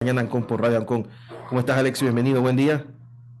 mañana 0.00 0.20
Ancon 0.20 0.46
por 0.46 0.60
Radio 0.60 0.78
Ancon. 0.78 1.08
¿Cómo 1.48 1.60
estás, 1.60 1.78
Alex? 1.78 2.02
Bienvenido, 2.02 2.42
buen 2.42 2.56
día. 2.56 2.84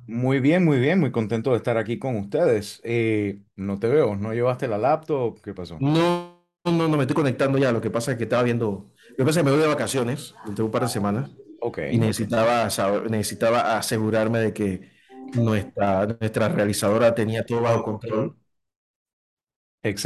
Muy 0.06 0.40
bien, 0.40 0.64
muy 0.64 0.78
bien, 0.78 1.00
muy 1.00 1.10
contento 1.10 1.50
de 1.50 1.56
estar 1.58 1.76
aquí 1.76 1.98
con 1.98 2.16
ustedes. 2.16 2.80
Eh, 2.84 3.42
no 3.56 3.78
te 3.78 3.88
veo, 3.88 4.16
¿no 4.16 4.32
llevaste 4.32 4.68
la 4.68 4.78
laptop? 4.78 5.40
¿Qué 5.42 5.52
pasó? 5.52 5.76
No, 5.80 6.44
no, 6.64 6.88
no 6.88 6.96
me 6.96 7.02
estoy 7.02 7.14
conectando 7.14 7.58
ya. 7.58 7.72
Lo 7.72 7.80
que 7.80 7.90
pasa 7.90 8.12
es 8.12 8.18
que 8.18 8.24
estaba 8.24 8.42
viendo. 8.42 8.92
Lo 9.10 9.16
que 9.16 9.24
pasa 9.24 9.40
es 9.40 9.44
que 9.44 9.50
me 9.50 9.50
voy 9.50 9.60
de 9.60 9.66
vacaciones 9.68 10.34
de 10.46 10.62
un 10.62 10.70
par 10.70 10.82
de 10.82 10.88
semanas 10.88 11.30
Ok, 11.60 11.78
y 11.90 11.98
necesitaba, 11.98 12.70
saber- 12.70 13.10
necesitaba 13.10 13.76
asegurarme 13.76 14.38
de 14.38 14.52
que 14.52 14.90
nuestra, 15.34 16.06
nuestra 16.06 16.48
realizadora 16.48 17.14
tenía 17.14 17.44
todo 17.44 17.60
bajo 17.62 17.82
control. 17.82 18.36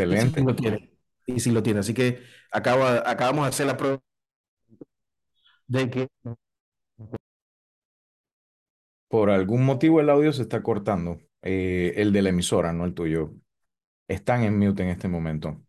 Y 0.09 0.17
sí 0.19 0.33
Excelente. 0.33 0.43
lo 0.43 0.55
tiene. 0.57 0.91
Y 1.27 1.41
sí 1.41 1.51
lo 1.51 1.63
tiene. 1.63 1.81
Así 1.81 1.95
que 1.95 2.23
acabo, 2.51 2.85
acabamos 2.85 3.45
de 3.45 3.49
hacer 3.51 3.67
la 3.67 3.77
prueba 3.77 4.01
de 5.71 5.89
que. 5.91 6.09
Por 9.09 9.31
algún 9.31 9.65
motivo 9.65 10.01
el 10.01 10.11
audio 10.11 10.33
se 10.33 10.43
está 10.43 10.63
cortando. 10.63 11.19
Eh, 11.43 11.95
el 11.97 12.13
de 12.13 12.23
la 12.23 12.31
emisora, 12.31 12.73
no 12.73 12.85
el 12.85 12.95
tuyo. 12.95 13.33
Están 14.09 14.43
en 14.43 14.59
mute 14.59 14.83
en 14.83 14.89
este 14.91 15.09
momento. 15.09 15.63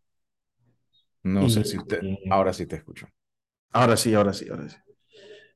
No 1.24 1.48
sé 1.50 1.64
si 1.64 1.78
usted... 1.78 2.02
Ahora 2.30 2.52
sí 2.52 2.66
te 2.66 2.76
escucho. 2.76 3.08
ahora 3.72 3.96
sí, 3.96 4.14
ahora 4.14 4.34
sí, 4.34 4.48
ahora 4.50 4.70
sí. 4.70 4.78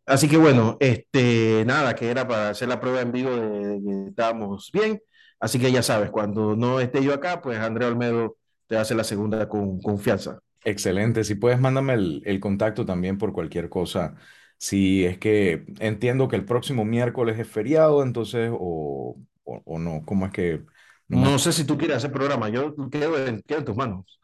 Así 0.05 0.29
que 0.29 0.37
bueno, 0.37 0.77
este, 0.79 1.63
nada, 1.65 1.95
que 1.95 2.09
era 2.09 2.27
para 2.27 2.49
hacer 2.49 2.67
la 2.67 2.79
prueba 2.79 3.01
en 3.01 3.11
vivo 3.11 3.31
de 3.31 3.81
que 3.83 4.09
estábamos 4.09 4.69
bien. 4.71 5.01
Así 5.39 5.59
que 5.59 5.71
ya 5.71 5.81
sabes, 5.81 6.11
cuando 6.11 6.55
no 6.55 6.79
esté 6.79 7.03
yo 7.03 7.13
acá, 7.13 7.41
pues 7.41 7.57
Andrea 7.59 7.87
Olmedo 7.87 8.37
te 8.67 8.77
hace 8.77 8.93
la 8.93 9.03
segunda 9.03 9.49
con 9.49 9.81
confianza. 9.81 10.39
Excelente. 10.67 11.23
Si 11.23 11.35
puedes, 11.35 11.59
mándame 11.59 11.93
el, 11.93 12.23
el 12.25 12.39
contacto 12.39 12.85
también 12.85 13.17
por 13.19 13.33
cualquier 13.33 13.69
cosa. 13.69 14.15
Si 14.57 15.05
es 15.05 15.19
que 15.19 15.65
entiendo 15.79 16.27
que 16.27 16.35
el 16.37 16.45
próximo 16.45 16.85
miércoles 16.85 17.37
es 17.39 17.47
feriado, 17.47 18.01
entonces, 18.03 18.49
o, 18.53 19.17
o, 19.43 19.61
o 19.65 19.79
no, 19.79 20.03
¿cómo 20.05 20.25
es 20.25 20.31
que 20.31 20.65
no 21.07 21.17
me 21.19 21.29
No 21.29 21.39
sé 21.39 21.51
si 21.53 21.65
tú 21.65 21.77
quieres 21.77 21.97
hacer 21.97 22.11
programa, 22.11 22.49
yo 22.49 22.75
quedo 22.89 23.25
en, 23.27 23.41
quedo 23.43 23.59
en 23.59 23.65
tus 23.65 23.75
manos. 23.75 24.19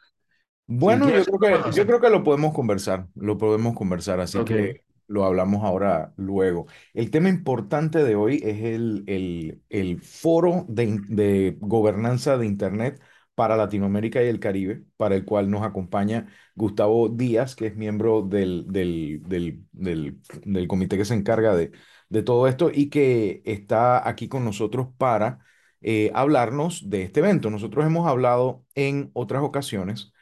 Si 0.85 0.93
Bueno, 0.93 1.09
yo 1.11 1.23
creo 1.25 1.39
que, 1.39 1.69
lo 1.69 1.71
yo 1.71 1.85
creo 1.85 1.99
que 1.99 2.09
lo 2.09 2.23
podemos 2.23 2.53
conversar, 2.53 3.07
lo 3.16 3.38
podemos 3.38 3.75
conversar, 3.75 4.21
así 4.21 4.41
Ok. 4.41 4.41
que 4.44 4.85
lo 5.07 5.25
hablamos 5.25 5.63
ahora 5.66 6.13
luego. 6.16 6.67
El 6.94 7.11
tema 7.11 7.27
importante 7.27 8.03
de 8.03 8.16
hoy 8.16 8.38
es 8.44 8.61
el, 8.63 9.03
el, 9.07 9.61
el 9.69 10.01
foro 10.01 10.66
de, 10.69 10.83
in- 10.85 11.05
de 11.16 11.57
gobernanza 11.59 12.38
de 12.38 12.45
Internet 12.45 13.01
para 13.35 13.55
Latinoamérica 13.57 14.23
y 14.23 14.27
el 14.27 14.39
Caribe, 14.39 14.83
para 14.97 15.15
el 15.15 15.25
cual 15.25 15.49
nos 15.49 15.63
acompaña 15.63 16.27
Gustavo 16.55 17.09
Díaz, 17.09 17.55
que 17.55 17.67
es 17.67 17.75
miembro 17.75 18.21
del, 18.21 18.65
del, 18.67 19.21
del, 19.27 19.65
del, 19.71 20.19
del 20.45 20.67
comité 20.67 20.97
que 20.97 21.05
se 21.05 21.13
encarga 21.15 21.55
de, 21.55 21.71
de 22.09 22.23
todo 22.23 22.47
esto 22.47 22.69
y 22.73 22.89
que 22.89 23.41
está 23.45 24.07
aquí 24.07 24.27
con 24.27 24.43
nosotros 24.45 24.88
para 24.97 25.39
eh, 25.81 26.11
hablarnos 26.13 26.89
de 26.89 27.03
este 27.03 27.19
evento. 27.21 27.49
Nosotros 27.49 27.85
hemos 27.85 28.07
hablado 28.07 28.65
en 28.75 29.09
otras 29.13 29.43
ocasiones 29.43 30.13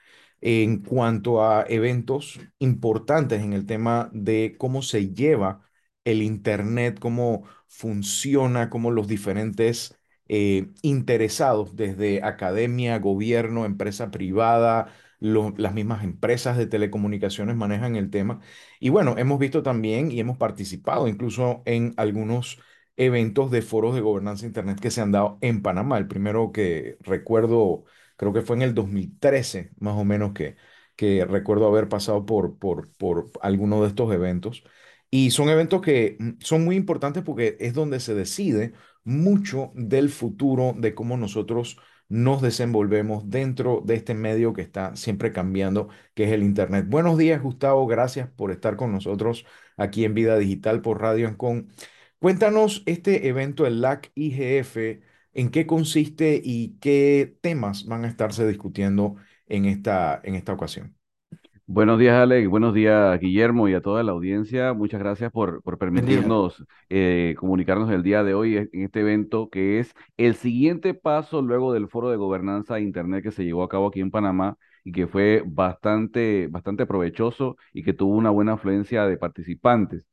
en 0.41 0.81
cuanto 0.83 1.44
a 1.45 1.66
eventos 1.67 2.39
importantes 2.59 3.41
en 3.41 3.53
el 3.53 3.66
tema 3.66 4.09
de 4.13 4.55
cómo 4.57 4.81
se 4.81 5.13
lleva 5.13 5.61
el 6.05 6.21
Internet, 6.21 6.99
cómo 6.99 7.44
funciona, 7.67 8.69
cómo 8.69 8.91
los 8.91 9.07
diferentes 9.07 9.98
eh, 10.30 10.67
interesados, 10.81 11.75
desde 11.75 12.23
academia, 12.23 12.99
gobierno, 12.99 13.66
empresa 13.66 14.11
privada, 14.11 14.94
las 15.19 15.73
mismas 15.73 16.03
empresas 16.03 16.58
de 16.58 16.67
telecomunicaciones 16.67 17.55
manejan 17.55 17.95
el 17.95 18.09
tema. 18.09 18.39
Y 18.80 18.89
bueno, 18.89 19.16
hemos 19.17 19.39
visto 19.39 19.63
también 19.63 20.11
y 20.11 20.19
hemos 20.19 20.38
participado 20.38 21.07
incluso 21.07 21.61
en 21.66 21.94
algunos 21.97 22.59
eventos 22.97 23.52
de 23.52 23.61
foros 23.61 23.95
de 23.95 24.02
gobernanza 24.02 24.45
Internet 24.45 24.80
que 24.80 24.91
se 24.91 25.02
han 25.02 25.11
dado 25.11 25.38
en 25.41 25.61
Panamá. 25.61 25.97
El 25.97 26.07
primero 26.07 26.52
que 26.52 26.97
recuerdo 27.02 27.85
creo 28.17 28.33
que 28.33 28.41
fue 28.41 28.55
en 28.57 28.61
el 28.63 28.73
2013, 28.73 29.72
más 29.79 29.96
o 29.96 30.03
menos, 30.06 30.34
que, 30.34 30.56
que 30.96 31.25
recuerdo 31.25 31.67
haber 31.67 31.88
pasado 31.90 32.25
por, 32.25 32.57
por, 32.59 32.91
por 32.97 33.31
alguno 33.41 33.81
de 33.81 33.88
estos 33.90 34.13
eventos. 34.13 34.63
Y 35.11 35.31
son 35.31 35.50
eventos 35.50 35.81
que 35.81 36.17
mm, 36.19 36.29
son 36.41 36.66
muy 36.66 36.75
importantes 36.75 37.23
porque 37.23 37.57
es 37.59 37.73
donde 37.73 38.00
se 38.00 38.13
decide 38.16 38.73
mucho 39.03 39.71
del 39.75 40.09
futuro, 40.09 40.73
de 40.77 40.93
cómo 40.93 41.17
nosotros 41.17 41.77
nos 42.09 42.41
desenvolvemos 42.41 43.29
dentro 43.29 43.81
de 43.85 43.95
este 43.95 44.15
medio 44.15 44.53
que 44.53 44.61
está 44.63 44.95
siempre 44.95 45.31
cambiando, 45.31 45.89
que 46.15 46.25
es 46.25 46.31
el 46.31 46.43
Internet. 46.43 46.85
Buenos 46.87 47.17
días, 47.17 47.41
Gustavo. 47.41 47.85
Gracias 47.87 48.29
por 48.29 48.51
estar 48.51 48.75
con 48.75 48.91
nosotros 48.91 49.45
aquí 49.77 50.05
en 50.05 50.15
Vida 50.15 50.37
Digital 50.37 50.81
por 50.81 51.01
Radio 51.01 51.27
Ancon. 51.27 51.69
Cuéntanos 52.19 52.83
este 52.85 53.27
evento, 53.27 53.65
el 53.65 53.81
LAC 53.81 54.11
IGF, 54.15 55.01
en 55.33 55.49
qué 55.51 55.66
consiste 55.67 56.41
y 56.43 56.77
qué 56.79 57.37
temas 57.41 57.85
van 57.85 58.05
a 58.05 58.09
estarse 58.09 58.47
discutiendo 58.47 59.16
en 59.47 59.66
esta, 59.66 60.19
en 60.23 60.35
esta 60.35 60.53
ocasión. 60.53 60.98
Buenos 61.72 62.00
días, 62.00 62.16
Alex. 62.16 62.50
Buenos 62.50 62.74
días, 62.74 63.19
Guillermo, 63.19 63.68
y 63.69 63.75
a 63.75 63.81
toda 63.81 64.02
la 64.02 64.12
audiencia. 64.12 64.74
Muchas 64.74 65.00
gracias 65.00 65.31
por, 65.31 65.62
por 65.62 65.78
permitirnos 65.78 66.66
eh, 66.90 67.35
comunicarnos 67.38 67.91
el 67.91 68.02
día 68.02 68.24
de 68.24 68.34
hoy 68.34 68.57
en 68.57 68.69
este 68.84 69.02
evento, 69.02 69.50
que 69.52 69.79
es 69.79 69.94
el 70.18 70.34
siguiente 70.34 70.96
paso 70.96 71.44
luego 71.44 71.72
del 71.72 71.88
foro 71.88 72.09
de 72.09 72.18
gobernanza 72.18 72.75
de 72.75 72.81
Internet 72.81 73.24
que 73.24 73.31
se 73.31 73.46
llevó 73.46 73.62
a 73.63 73.69
cabo 73.69 73.88
aquí 73.88 74.00
en 74.00 74.09
Panamá 74.09 74.58
y 74.84 74.91
que 74.91 75.06
fue 75.08 75.44
bastante, 75.46 76.47
bastante 76.50 76.88
provechoso 76.88 77.56
y 77.72 77.84
que 77.84 77.94
tuvo 77.94 78.16
una 78.16 78.31
buena 78.31 78.53
afluencia 78.53 79.06
de 79.06 79.18
participantes. 79.18 80.03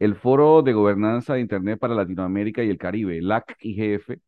El 0.00 0.16
foro 0.16 0.62
de 0.62 0.72
gobernanza 0.72 1.34
de 1.34 1.40
Internet 1.40 1.78
para 1.78 1.94
Latinoamérica 1.94 2.64
y 2.64 2.70
el 2.70 2.78
Caribe, 2.78 3.22
LAC-IGF, 3.22 4.18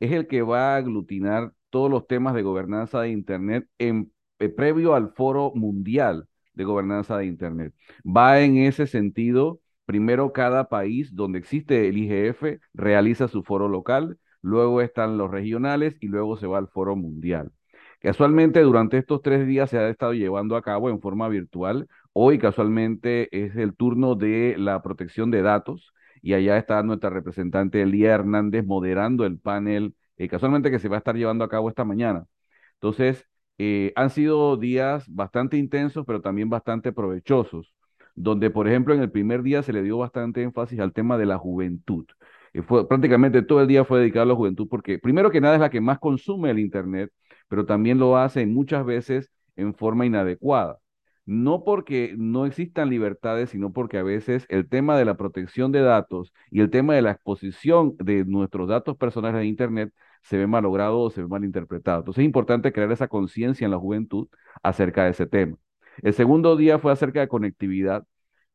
es 0.00 0.12
el 0.12 0.26
que 0.26 0.42
va 0.42 0.74
a 0.74 0.76
aglutinar 0.78 1.52
todos 1.70 1.90
los 1.90 2.06
temas 2.08 2.34
de 2.34 2.42
gobernanza 2.42 3.00
de 3.02 3.10
Internet 3.10 3.68
en, 3.78 4.12
eh, 4.44 4.48
previo 4.48 4.94
al 4.94 5.12
foro 5.14 5.52
mundial 5.54 6.28
de 6.54 6.64
gobernanza 6.64 7.16
de 7.18 7.26
Internet. 7.26 7.74
Va 8.04 8.40
en 8.40 8.58
ese 8.58 8.86
sentido, 8.86 9.60
primero 9.86 10.32
cada 10.32 10.68
país 10.68 11.14
donde 11.14 11.38
existe 11.38 11.88
el 11.88 11.98
IGF 11.98 12.60
realiza 12.74 13.28
su 13.28 13.42
foro 13.42 13.68
local, 13.68 14.18
luego 14.42 14.80
están 14.80 15.18
los 15.18 15.30
regionales 15.30 15.96
y 16.00 16.08
luego 16.08 16.36
se 16.36 16.46
va 16.46 16.58
al 16.58 16.68
foro 16.68 16.96
mundial. 16.96 17.52
Casualmente, 18.00 18.60
durante 18.60 18.98
estos 18.98 19.22
tres 19.22 19.46
días 19.46 19.70
se 19.70 19.78
ha 19.78 19.88
estado 19.88 20.12
llevando 20.12 20.56
a 20.56 20.62
cabo 20.62 20.90
en 20.90 21.00
forma 21.00 21.28
virtual. 21.28 21.88
Hoy, 22.12 22.38
casualmente, 22.38 23.28
es 23.44 23.56
el 23.56 23.74
turno 23.74 24.14
de 24.14 24.56
la 24.58 24.82
protección 24.82 25.30
de 25.30 25.40
datos 25.42 25.94
y 26.20 26.34
allá 26.34 26.58
está 26.58 26.82
nuestra 26.82 27.10
representante 27.10 27.82
Elía 27.82 28.12
Hernández 28.14 28.64
moderando 28.64 29.24
el 29.26 29.38
panel, 29.38 29.94
eh, 30.18 30.28
casualmente 30.28 30.70
que 30.70 30.78
se 30.78 30.88
va 30.88 30.96
a 30.96 30.98
estar 30.98 31.16
llevando 31.16 31.44
a 31.44 31.48
cabo 31.48 31.68
esta 31.70 31.84
mañana. 31.84 32.26
Entonces, 32.74 33.26
eh, 33.58 33.92
han 33.96 34.10
sido 34.10 34.56
días 34.56 35.04
bastante 35.08 35.56
intensos, 35.56 36.04
pero 36.06 36.20
también 36.20 36.50
bastante 36.50 36.92
provechosos, 36.92 37.74
donde, 38.14 38.50
por 38.50 38.68
ejemplo, 38.68 38.94
en 38.94 39.00
el 39.00 39.10
primer 39.10 39.42
día 39.42 39.62
se 39.62 39.72
le 39.72 39.82
dio 39.82 39.98
bastante 39.98 40.42
énfasis 40.42 40.80
al 40.80 40.92
tema 40.92 41.18
de 41.18 41.26
la 41.26 41.38
juventud. 41.38 42.06
Eh, 42.52 42.62
fue, 42.62 42.88
prácticamente 42.88 43.42
todo 43.42 43.60
el 43.60 43.68
día 43.68 43.84
fue 43.84 44.00
dedicado 44.00 44.24
a 44.24 44.26
la 44.26 44.34
juventud 44.34 44.68
porque, 44.68 44.98
primero 44.98 45.30
que 45.30 45.40
nada, 45.40 45.54
es 45.54 45.60
la 45.60 45.70
que 45.70 45.80
más 45.80 45.98
consume 45.98 46.50
el 46.50 46.58
Internet, 46.58 47.10
pero 47.48 47.66
también 47.66 47.98
lo 47.98 48.16
hace 48.16 48.46
muchas 48.46 48.84
veces 48.84 49.30
en 49.56 49.74
forma 49.74 50.06
inadecuada. 50.06 50.78
No 51.26 51.64
porque 51.64 52.14
no 52.18 52.44
existan 52.46 52.90
libertades, 52.90 53.50
sino 53.50 53.72
porque 53.72 53.98
a 53.98 54.02
veces 54.02 54.46
el 54.50 54.68
tema 54.68 54.98
de 54.98 55.06
la 55.06 55.16
protección 55.16 55.72
de 55.72 55.80
datos 55.80 56.32
y 56.50 56.60
el 56.60 56.70
tema 56.70 56.94
de 56.94 57.02
la 57.02 57.12
exposición 57.12 57.96
de 57.98 58.24
nuestros 58.26 58.68
datos 58.68 58.96
personales 58.96 59.40
en 59.40 59.46
Internet 59.48 59.92
se 60.24 60.38
ve 60.38 60.46
malogrado 60.46 61.00
o 61.00 61.10
se 61.10 61.22
ve 61.22 61.28
malinterpretado. 61.28 62.00
Entonces 62.00 62.22
es 62.22 62.26
importante 62.26 62.72
crear 62.72 62.90
esa 62.92 63.08
conciencia 63.08 63.64
en 63.64 63.70
la 63.70 63.78
juventud 63.78 64.28
acerca 64.62 65.04
de 65.04 65.10
ese 65.10 65.26
tema. 65.26 65.56
El 66.02 66.14
segundo 66.14 66.56
día 66.56 66.78
fue 66.78 66.92
acerca 66.92 67.20
de 67.20 67.28
conectividad, 67.28 68.06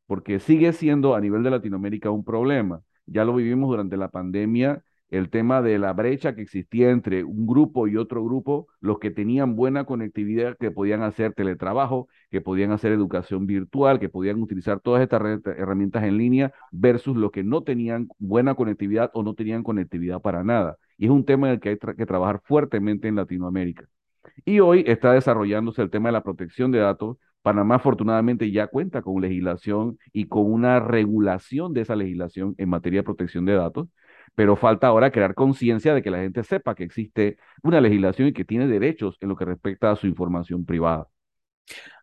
porque 0.07 0.39
sigue 0.39 0.73
siendo 0.73 1.15
a 1.15 1.21
nivel 1.21 1.43
de 1.43 1.51
Latinoamérica 1.51 2.09
un 2.11 2.25
problema. 2.25 2.81
Ya 3.05 3.25
lo 3.25 3.35
vivimos 3.35 3.69
durante 3.69 3.97
la 3.97 4.09
pandemia, 4.09 4.83
el 5.09 5.29
tema 5.29 5.61
de 5.61 5.79
la 5.79 5.93
brecha 5.93 6.35
que 6.35 6.41
existía 6.41 6.91
entre 6.91 7.23
un 7.23 7.47
grupo 7.47 7.87
y 7.87 7.97
otro 7.97 8.23
grupo, 8.23 8.67
los 8.79 8.99
que 8.99 9.11
tenían 9.11 9.55
buena 9.55 9.85
conectividad, 9.85 10.57
que 10.57 10.71
podían 10.71 11.01
hacer 11.01 11.33
teletrabajo, 11.33 12.07
que 12.29 12.41
podían 12.41 12.71
hacer 12.71 12.91
educación 12.91 13.47
virtual, 13.47 13.99
que 13.99 14.09
podían 14.09 14.41
utilizar 14.41 14.79
todas 14.79 15.01
estas 15.01 15.21
herramientas 15.45 16.03
en 16.03 16.17
línea, 16.17 16.53
versus 16.71 17.15
los 17.17 17.31
que 17.31 17.43
no 17.43 17.63
tenían 17.63 18.07
buena 18.19 18.55
conectividad 18.55 19.09
o 19.13 19.23
no 19.23 19.33
tenían 19.33 19.63
conectividad 19.63 20.21
para 20.21 20.43
nada. 20.43 20.77
Y 20.99 21.05
es 21.05 21.11
un 21.11 21.25
tema 21.25 21.47
en 21.47 21.53
el 21.53 21.59
que 21.61 21.69
hay 21.69 21.77
tra 21.77 21.95
que 21.95 22.05
trabajar 22.05 22.41
fuertemente 22.43 23.07
en 23.07 23.15
Latinoamérica. 23.15 23.85
Y 24.43 24.59
hoy 24.59 24.83
está 24.85 25.13
desarrollándose 25.13 25.81
el 25.81 25.89
tema 25.89 26.09
de 26.09 26.13
la 26.13 26.23
protección 26.23 26.71
de 26.71 26.79
datos. 26.79 27.17
Panamá 27.41 27.75
afortunadamente 27.75 28.51
ya 28.51 28.67
cuenta 28.67 29.01
con 29.01 29.21
legislación 29.21 29.97
y 30.11 30.27
con 30.27 30.51
una 30.51 30.81
regulación 30.81 31.73
de 31.73 31.81
esa 31.81 31.95
legislación 31.95 32.53
en 32.57 32.67
materia 32.67 32.99
de 32.99 33.05
protección 33.05 33.45
de 33.45 33.53
datos, 33.53 33.87
pero 34.35 34.57
falta 34.57 34.87
ahora 34.87 35.09
crear 35.09 35.35
conciencia 35.35 35.93
de 35.93 36.01
que 36.03 36.11
la 36.11 36.19
gente 36.19 36.43
sepa 36.43 36.75
que 36.75 36.83
existe 36.83 37.37
una 37.63 37.79
legislación 37.79 38.27
y 38.27 38.33
que 38.33 38.43
tiene 38.43 38.67
derechos 38.67 39.17
en 39.21 39.29
lo 39.29 39.37
que 39.37 39.45
respecta 39.45 39.91
a 39.91 39.95
su 39.95 40.05
información 40.05 40.65
privada. 40.65 41.07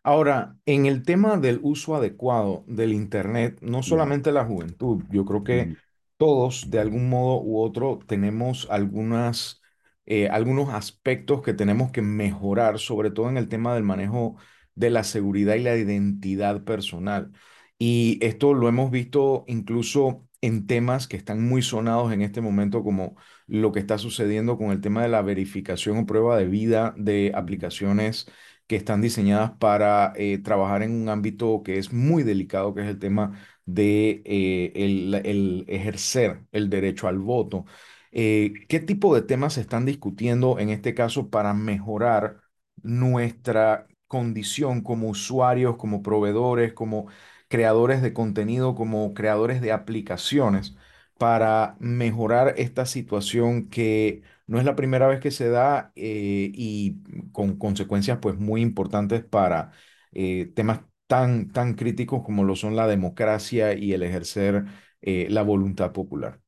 Ahora, 0.01 0.55
en 0.65 0.87
el 0.87 1.03
tema 1.03 1.37
del 1.37 1.59
uso 1.61 1.95
adecuado 1.95 2.63
del 2.67 2.93
Internet, 2.93 3.59
no 3.61 3.83
solamente 3.83 4.31
la 4.31 4.45
juventud, 4.45 5.03
yo 5.11 5.23
creo 5.23 5.43
que. 5.43 5.75
Todos 6.17 6.69
de 6.69 6.79
algún 6.79 7.09
modo 7.09 7.41
u 7.41 7.59
otro 7.61 7.99
tenemos 8.07 8.67
algunas, 8.71 9.61
eh, 10.05 10.29
algunos 10.29 10.69
aspectos 10.73 11.41
que 11.41 11.53
tenemos 11.53 11.91
que 11.91 12.01
mejorar, 12.01 12.79
sobre 12.79 13.11
todo 13.11 13.29
en 13.29 13.37
el 13.37 13.49
tema 13.49 13.73
del 13.75 13.83
manejo 13.83 14.37
de 14.75 14.89
la 14.89 15.03
seguridad 15.03 15.55
y 15.55 15.63
la 15.63 15.75
identidad 15.77 16.63
personal. 16.63 17.31
Y 17.79 18.19
esto 18.25 18.53
lo 18.53 18.67
hemos 18.69 18.91
visto 18.91 19.43
incluso 19.47 20.26
en 20.47 20.67
temas 20.67 21.07
que 21.07 21.17
están 21.17 21.43
muy 21.47 21.61
sonados 21.61 22.11
en 22.13 22.21
este 22.21 22.41
momento, 22.41 22.83
como 22.83 23.15
lo 23.47 23.71
que 23.71 23.79
está 23.79 23.97
sucediendo 23.97 24.57
con 24.57 24.71
el 24.71 24.81
tema 24.81 25.03
de 25.03 25.09
la 25.09 25.21
verificación 25.21 25.97
o 25.99 26.05
prueba 26.05 26.37
de 26.37 26.47
vida 26.47 26.93
de 26.97 27.31
aplicaciones 27.35 28.27
que 28.67 28.75
están 28.75 29.01
diseñadas 29.01 29.51
para 29.59 30.13
eh, 30.15 30.39
trabajar 30.39 30.83
en 30.83 30.91
un 30.91 31.09
ámbito 31.09 31.63
que 31.63 31.77
es 31.77 31.93
muy 31.93 32.23
delicado, 32.23 32.73
que 32.73 32.81
es 32.81 32.87
el 32.87 32.99
tema 32.99 33.39
de 33.65 34.21
eh, 34.25 34.71
el, 34.75 35.13
el 35.25 35.65
ejercer 35.67 36.41
el 36.51 36.69
derecho 36.69 37.07
al 37.07 37.19
voto. 37.19 37.65
Eh, 38.11 38.53
¿qué 38.69 38.79
tipo 38.79 39.13
de 39.15 39.21
temas 39.21 39.53
se 39.53 39.61
están 39.61 39.85
discutiendo 39.85 40.59
en 40.59 40.69
este 40.69 40.93
caso 40.93 41.29
para 41.29 41.53
mejorar 41.53 42.41
nuestra 42.83 43.87
condición 44.07 44.81
como 44.81 45.09
usuarios, 45.09 45.75
como 45.77 46.01
proveedores, 46.01 46.73
como 46.73 47.07
creadores 47.47 48.01
de 48.01 48.13
contenido, 48.13 48.75
como 48.75 49.13
creadores 49.13 49.61
de 49.61 49.71
aplicaciones, 49.71 50.75
para 51.17 51.75
mejorar 51.79 52.53
esta 52.57 52.85
situación 52.85 53.69
que 53.69 54.21
no 54.47 54.59
es 54.59 54.65
la 54.65 54.75
primera 54.75 55.07
vez 55.07 55.19
que 55.19 55.31
se 55.31 55.49
da 55.49 55.91
eh, 55.95 56.51
y 56.53 57.01
con 57.31 57.57
consecuencias 57.57 58.19
pues 58.21 58.37
muy 58.37 58.61
importantes 58.61 59.23
para 59.25 59.71
eh, 60.11 60.51
temas 60.55 60.81
tan, 61.07 61.51
tan 61.51 61.73
críticos 61.75 62.23
como 62.23 62.43
lo 62.43 62.55
son 62.55 62.75
la 62.75 62.87
democracia 62.87 63.73
y 63.73 63.93
el 63.93 64.03
ejercer 64.03 64.65
eh, 65.01 65.27
la 65.29 65.41
voluntad 65.43 65.91
popular. 65.93 66.39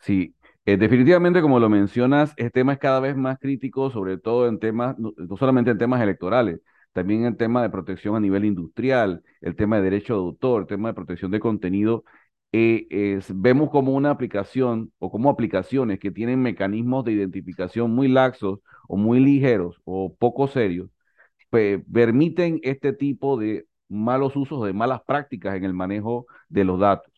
Sí, 0.00 0.34
definitivamente 0.64 1.40
como 1.42 1.60
lo 1.60 1.68
mencionas, 1.68 2.30
este 2.36 2.50
tema 2.50 2.72
es 2.74 2.78
cada 2.78 3.00
vez 3.00 3.16
más 3.16 3.38
crítico, 3.38 3.90
sobre 3.90 4.18
todo 4.18 4.48
en 4.48 4.58
temas, 4.58 4.96
no 4.98 5.12
solamente 5.36 5.70
en 5.72 5.78
temas 5.78 6.02
electorales, 6.02 6.60
también 6.96 7.26
en 7.26 7.36
tema 7.38 7.62
de 7.62 7.70
protección 7.70 8.16
a 8.16 8.20
nivel 8.20 8.44
industrial, 8.46 9.22
el 9.42 9.56
tema 9.56 9.78
de 9.78 9.84
derecho 9.84 10.14
de 10.14 10.20
autor, 10.20 10.62
el 10.62 10.68
tema 10.68 10.88
de 10.90 10.94
protección 10.94 11.30
de 11.32 11.40
contenido. 11.40 12.04
eh, 12.52 12.86
es- 12.90 13.32
vemos 13.40 13.70
como 13.70 13.92
una 13.94 14.10
aplicación 14.10 14.92
o 14.98 15.10
como 15.10 15.30
aplicaciones 15.30 15.98
que 16.00 16.10
tienen 16.12 16.40
mecanismos 16.42 17.04
de 17.04 17.12
identificación 17.12 17.90
muy 17.94 18.08
laxos 18.08 18.60
o 18.88 18.96
muy 18.96 19.20
ligeros 19.20 19.80
o 19.84 20.14
poco 20.16 20.48
serios 20.48 20.90
pe- 21.50 21.82
permiten 21.92 22.60
este 22.62 22.92
tipo 22.92 23.36
de 23.38 23.66
malos 23.88 24.36
usos, 24.36 24.64
de 24.66 24.72
malas 24.72 25.02
prácticas 25.06 25.56
en 25.56 25.64
el 25.64 25.74
manejo 25.74 26.26
de 26.48 26.64
los 26.64 26.78
datos. 26.80 27.12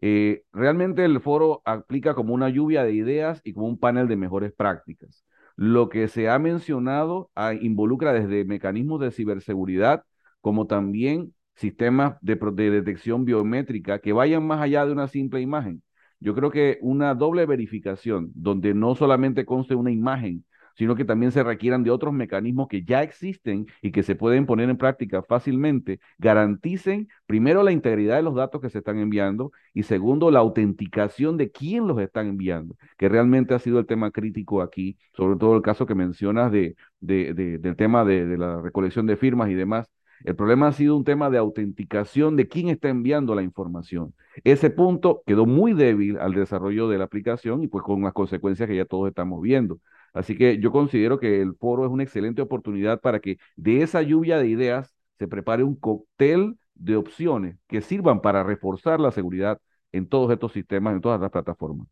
Eh, 0.00 0.44
realmente 0.52 1.04
el 1.04 1.20
foro 1.20 1.62
aplica 1.64 2.14
como 2.14 2.34
una 2.34 2.48
lluvia 2.48 2.84
de 2.84 2.94
ideas 2.94 3.40
y 3.44 3.52
como 3.52 3.66
un 3.68 3.78
panel 3.78 4.08
de 4.08 4.16
mejores 4.16 4.52
prácticas. 4.52 5.24
Lo 5.56 5.88
que 5.88 6.08
se 6.08 6.28
ha 6.28 6.38
mencionado 6.38 7.30
ah, 7.34 7.54
involucra 7.54 8.12
desde 8.12 8.44
mecanismos 8.44 9.00
de 9.00 9.10
ciberseguridad 9.10 10.04
como 10.40 10.66
también 10.66 11.34
sistemas 11.54 12.16
de, 12.22 12.36
de 12.36 12.70
detección 12.70 13.24
biométrica 13.24 13.98
que 13.98 14.12
vayan 14.12 14.46
más 14.46 14.60
allá 14.62 14.86
de 14.86 14.92
una 14.92 15.08
simple 15.08 15.40
imagen. 15.40 15.82
Yo 16.18 16.34
creo 16.34 16.50
que 16.50 16.78
una 16.82 17.14
doble 17.14 17.46
verificación, 17.46 18.30
donde 18.34 18.74
no 18.74 18.94
solamente 18.94 19.44
conste 19.44 19.74
una 19.74 19.90
imagen, 19.90 20.44
sino 20.80 20.96
que 20.96 21.04
también 21.04 21.30
se 21.32 21.42
requieran 21.44 21.84
de 21.84 21.90
otros 21.90 22.12
mecanismos 22.14 22.68
que 22.68 22.82
ya 22.84 23.02
existen 23.02 23.66
y 23.82 23.92
que 23.92 24.02
se 24.02 24.14
pueden 24.16 24.46
poner 24.46 24.70
en 24.70 24.76
práctica 24.78 25.22
fácilmente, 25.22 26.00
garanticen 26.18 27.08
primero 27.26 27.62
la 27.62 27.72
integridad 27.72 28.16
de 28.16 28.22
los 28.22 28.34
datos 28.34 28.60
que 28.60 28.70
se 28.70 28.78
están 28.78 28.98
enviando 28.98 29.52
y 29.74 29.82
segundo 29.84 30.30
la 30.30 30.40
autenticación 30.40 31.36
de 31.36 31.50
quién 31.50 31.86
los 31.86 32.00
están 32.00 32.28
enviando, 32.28 32.76
que 32.98 33.08
realmente 33.08 33.54
ha 33.54 33.58
sido 33.58 33.78
el 33.78 33.86
tema 33.86 34.10
crítico 34.10 34.62
aquí, 34.62 34.96
sobre 35.14 35.38
todo 35.38 35.54
el 35.56 35.62
caso 35.62 35.86
que 35.86 35.94
mencionas 35.94 36.50
de, 36.52 36.76
de- 37.00 37.34
de- 37.34 37.58
del 37.58 37.76
tema 37.76 38.04
de, 38.04 38.26
de 38.26 38.38
la 38.38 38.60
recolección 38.60 39.06
de 39.06 39.16
firmas 39.16 39.50
y 39.50 39.54
demás. 39.54 39.88
El 40.24 40.36
problema 40.36 40.68
ha 40.68 40.72
sido 40.72 40.96
un 40.96 41.04
tema 41.04 41.30
de 41.30 41.38
autenticación 41.38 42.36
de 42.36 42.46
quién 42.48 42.68
está 42.68 42.88
enviando 42.90 43.34
la 43.34 43.42
información. 43.42 44.14
Ese 44.44 44.68
punto 44.70 45.22
quedó 45.26 45.46
muy 45.46 45.72
débil 45.72 46.18
al 46.18 46.34
desarrollo 46.34 46.88
de 46.88 46.98
la 46.98 47.04
aplicación 47.04 47.62
y 47.62 47.68
pues 47.68 47.82
con 47.84 48.02
las 48.02 48.12
consecuencias 48.12 48.68
que 48.68 48.76
ya 48.76 48.84
todos 48.84 49.08
estamos 49.08 49.40
viendo. 49.40 49.78
Así 50.12 50.36
que 50.36 50.58
yo 50.58 50.72
considero 50.72 51.18
que 51.18 51.40
el 51.40 51.54
foro 51.56 51.84
es 51.84 51.90
una 51.90 52.02
excelente 52.02 52.42
oportunidad 52.42 53.00
para 53.00 53.20
que 53.20 53.38
de 53.56 53.82
esa 53.82 54.02
lluvia 54.02 54.38
de 54.38 54.48
ideas 54.48 54.94
se 55.18 55.28
prepare 55.28 55.62
un 55.64 55.76
cóctel 55.76 56.58
de 56.74 56.96
opciones 56.96 57.56
que 57.68 57.80
sirvan 57.82 58.20
para 58.20 58.42
reforzar 58.42 59.00
la 59.00 59.12
seguridad 59.12 59.60
en 59.92 60.08
todos 60.08 60.32
estos 60.32 60.52
sistemas, 60.52 60.94
en 60.94 61.00
todas 61.00 61.20
las 61.20 61.30
plataformas. 61.30 61.86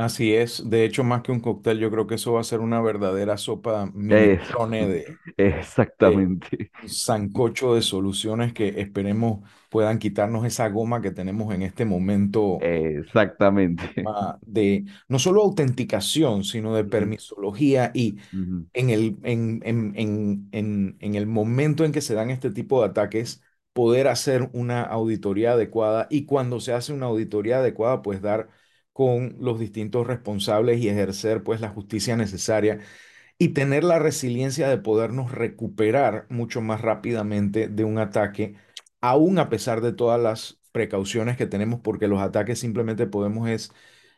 Así 0.00 0.34
es, 0.34 0.68
de 0.70 0.84
hecho, 0.84 1.04
más 1.04 1.22
que 1.22 1.30
un 1.32 1.40
cóctel, 1.40 1.78
yo 1.78 1.90
creo 1.90 2.06
que 2.06 2.14
eso 2.14 2.32
va 2.32 2.40
a 2.40 2.44
ser 2.44 2.60
una 2.60 2.80
verdadera 2.80 3.36
sopa 3.36 3.86
Es, 4.08 4.40
minestrone 4.46 4.86
de, 4.88 5.20
de 5.98 6.16
exactamente, 6.16 6.72
un 6.82 6.88
sancocho 6.88 7.74
de 7.74 7.82
soluciones 7.82 8.52
que 8.54 8.80
esperemos 8.80 9.48
puedan 9.70 9.98
quitarnos 9.98 10.46
esa 10.46 10.68
goma 10.70 11.02
que 11.02 11.10
tenemos 11.12 11.54
en 11.54 11.62
este 11.62 11.84
momento 11.84 12.68
exactamente. 13.04 13.84
tema 13.94 14.38
de 14.42 14.86
no 15.08 15.18
solo 15.18 15.42
autenticación, 15.42 16.44
sino 16.44 16.74
de 16.74 16.84
permisología 16.84 17.90
y 17.94 18.18
en 18.72 18.90
el, 18.90 19.18
en, 19.24 19.60
en, 19.64 20.48
en, 20.52 20.96
en 21.00 21.14
el 21.14 21.26
momento 21.26 21.84
en 21.84 21.92
que 21.92 22.00
se 22.00 22.14
dan 22.14 22.30
este 22.30 22.50
tipo 22.50 22.80
de 22.82 22.88
ataques, 22.90 23.42
poder 23.72 24.08
hacer 24.08 24.50
una 24.52 24.82
auditoría 24.82 25.52
adecuada 25.52 26.06
y 26.10 26.24
cuando 26.26 26.60
se 26.60 26.72
hace 26.72 26.92
una 26.92 27.06
auditoría 27.06 27.58
adecuada, 27.58 28.02
pues 28.02 28.22
dar 28.22 28.48
con 29.08 29.36
los 29.40 29.58
distintos 29.58 30.06
responsables 30.06 30.78
y 30.80 30.88
ejercer 30.90 31.42
pues 31.42 31.60
la 31.62 31.70
justicia 31.70 32.16
necesaria 32.16 32.80
y 33.38 33.50
tener 33.50 33.84
la 33.84 33.98
resiliencia 33.98 34.68
de 34.68 34.78
podernos 34.78 35.32
recuperar 35.32 36.26
mucho 36.30 36.60
más 36.62 36.80
rápidamente 36.82 37.68
de 37.68 37.84
un 37.84 37.98
ataque, 37.98 38.56
aún 39.00 39.38
a 39.38 39.48
pesar 39.50 39.80
de 39.80 39.92
todas 39.92 40.20
las 40.20 40.60
precauciones 40.72 41.36
que 41.36 41.46
tenemos, 41.46 41.80
porque 41.80 42.08
los 42.08 42.20
ataques 42.20 42.58
simplemente 42.60 43.06
podemos 43.06 43.48
es 43.48 43.72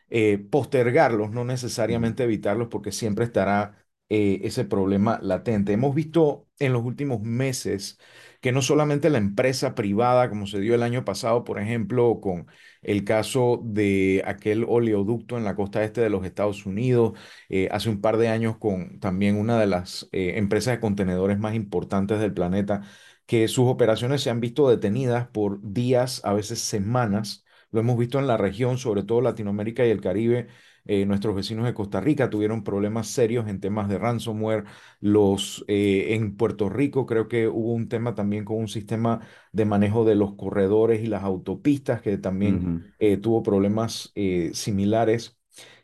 eh, 0.09 0.37
postergarlos, 0.39 1.31
no 1.31 1.45
ujú, 1.87 2.03
necesariamente 2.05 2.23
evitarlos, 2.23 2.67
porque 2.69 2.91
siempre 2.91 3.25
estará 3.25 3.85
eh, 4.09 4.41
ese 4.43 4.65
problema 4.65 5.19
latente. 5.21 5.73
Hemos 5.73 5.95
visto 5.95 6.47
en 6.59 6.73
los 6.73 6.83
últimos 6.83 7.21
meses 7.21 7.99
que 8.43 8.51
no 8.51 8.61
solamente 8.61 9.09
la 9.09 9.19
empresa 9.19 9.73
privada, 9.75 10.29
como 10.29 10.47
se 10.47 10.59
dio 10.59 10.75
el 10.75 10.83
año 10.83 11.05
pasado, 11.05 11.45
por 11.45 11.59
ejemplo, 11.59 12.19
con 12.21 12.47
el 12.81 13.05
caso 13.05 13.61
de 13.63 14.21
aquel 14.25 14.65
oleoducto 14.67 15.37
en 15.37 15.45
la 15.45 15.55
costa 15.55 15.83
este 15.83 16.01
de 16.01 16.09
los 16.09 16.25
Estados 16.25 16.65
Unidos, 16.65 17.17
eh, 17.49 17.69
hace 17.71 17.89
un 17.89 18.01
par 18.01 18.17
de 18.17 18.27
años 18.27 18.57
con 18.57 18.99
también 18.99 19.37
una 19.37 19.59
de 19.59 19.67
las 19.67 20.09
eh, 20.11 20.33
empresas 20.37 20.73
de 20.75 20.81
contenedores 20.81 21.39
más 21.39 21.55
importantes 21.55 22.19
del 22.19 22.33
planeta, 22.33 22.81
que 23.25 23.47
sus 23.47 23.67
operaciones 23.69 24.21
se 24.21 24.29
han 24.29 24.41
visto 24.41 24.69
detenidas 24.69 25.27
por 25.29 25.59
días, 25.63 26.21
a 26.25 26.33
veces 26.33 26.59
semanas. 26.59 27.45
Lo 27.71 27.79
hemos 27.79 27.97
visto 27.97 28.19
en 28.19 28.27
la 28.27 28.37
región, 28.37 28.77
sobre 28.77 29.03
todo 29.03 29.21
Latinoamérica 29.21 29.85
y 29.85 29.89
el 29.89 30.01
Caribe. 30.01 30.47
Eh, 30.85 31.05
nuestros 31.05 31.35
vecinos 31.35 31.65
de 31.65 31.73
Costa 31.73 32.01
Rica 32.01 32.29
tuvieron 32.29 32.63
problemas 32.63 33.07
serios 33.07 33.47
en 33.47 33.59
temas 33.59 33.89
de 33.89 33.97
ransomware. 33.97 34.65
Los, 34.99 35.63
eh, 35.67 36.15
en 36.15 36.35
Puerto 36.35 36.69
Rico 36.69 37.05
creo 37.05 37.27
que 37.27 37.47
hubo 37.47 37.73
un 37.73 37.87
tema 37.89 38.15
también 38.15 38.45
con 38.45 38.57
un 38.57 38.67
sistema 38.67 39.21
de 39.51 39.65
manejo 39.65 40.05
de 40.05 40.15
los 40.15 40.35
corredores 40.35 41.01
y 41.01 41.07
las 41.07 41.23
autopistas 41.23 42.01
que 42.01 42.17
también 42.17 42.95
eh, 42.99 43.17
tuvo 43.17 43.43
problemas 43.43 44.13
similares. 44.53 45.37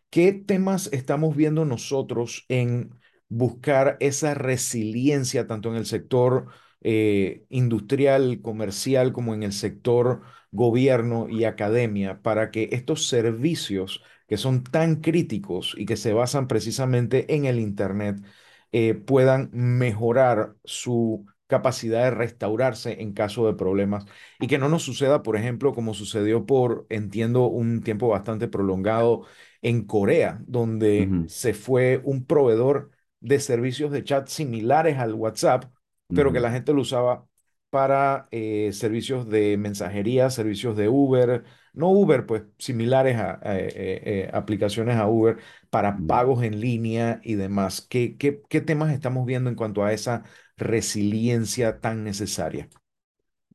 ¿Qué 0.09 0.33
temas 0.33 0.89
estamos 0.91 1.35
viendo 1.35 1.65
nosotros 1.65 2.45
en 2.49 2.99
buscar 3.29 3.97
esa 3.99 4.33
resiliencia 4.33 5.47
tanto 5.47 5.69
en 5.69 5.75
el 5.75 5.85
sector 5.85 6.47
eh, 6.81 7.45
industrial, 7.49 8.41
comercial, 8.41 9.13
como 9.13 9.33
en 9.33 9.43
el 9.43 9.53
sector 9.53 10.21
gobierno 10.51 11.29
y 11.29 11.43
academia 11.43 12.21
para 12.21 12.51
que 12.51 12.69
estos 12.71 13.07
servicios 13.07 14.01
que 14.29 14.38
son 14.38 14.63
tan 14.63 14.98
críticos 14.98 15.75
y 15.77 15.86
que 15.88 15.98
se 15.98 16.13
basan 16.13 16.48
precisamente 16.48 17.36
en 17.36 17.45
el 17.45 17.59
Internet 17.59 18.24
eh, 18.71 18.93
puedan 18.93 19.50
mejorar 19.53 20.55
su 20.63 21.25
capacidad 21.48 22.03
de 22.03 22.12
restaurarse 22.12 23.01
en 23.01 23.13
caso 23.13 23.48
de 23.48 23.55
problemas. 23.55 24.05
Y 24.39 24.48
que 24.48 24.59
no 24.59 24.69
nos 24.69 24.83
suceda, 24.83 25.24
por 25.24 25.36
ejemplo, 25.36 25.74
como 25.74 25.95
sucedió 25.95 26.45
por, 26.45 26.86
entiendo, 26.89 27.48
un 27.48 27.81
tiempo 27.81 28.07
bastante 28.09 28.48
prolongado 28.48 29.25
en 29.63 29.86
Corea, 29.86 30.39
donde 30.48 31.15
se 31.25 31.55
fue 31.55 32.01
un 32.03 32.25
proveedor 32.25 32.91
de 33.19 33.39
servicios 33.39 33.91
de 33.91 34.03
chat 34.03 34.27
similares 34.27 35.00
al 35.00 35.15
WhatsApp, 35.15 35.65
pero 36.13 36.31
que 36.31 36.39
la 36.39 36.51
gente 36.51 36.74
lo 36.74 36.81
usaba 36.81 37.25
para 37.71 38.27
eh, 38.31 38.71
servicios 38.74 39.27
de 39.29 39.57
mensajería, 39.57 40.29
servicios 40.29 40.77
de 40.77 40.89
Uber, 40.89 41.43
no 41.73 41.89
Uber, 41.89 42.25
pues 42.25 42.43
similares 42.57 43.17
a, 43.17 43.39
a, 43.41 43.57
eh, 43.59 43.69
eh, 44.25 44.29
aplicaciones 44.33 44.97
a 44.97 45.07
Uber 45.07 45.38
para 45.69 45.97
pagos 46.07 46.43
en 46.43 46.59
línea 46.59 47.19
y 47.23 47.35
demás. 47.35 47.81
¿Qué, 47.89 48.17
qué, 48.17 48.41
qué 48.49 48.61
temas 48.61 48.91
estamos 48.93 49.25
viendo 49.25 49.49
en 49.49 49.55
cuanto 49.55 49.83
a 49.83 49.93
esa 49.93 50.23
resiliencia 50.57 51.79
tan 51.79 52.03
necesaria? 52.03 52.69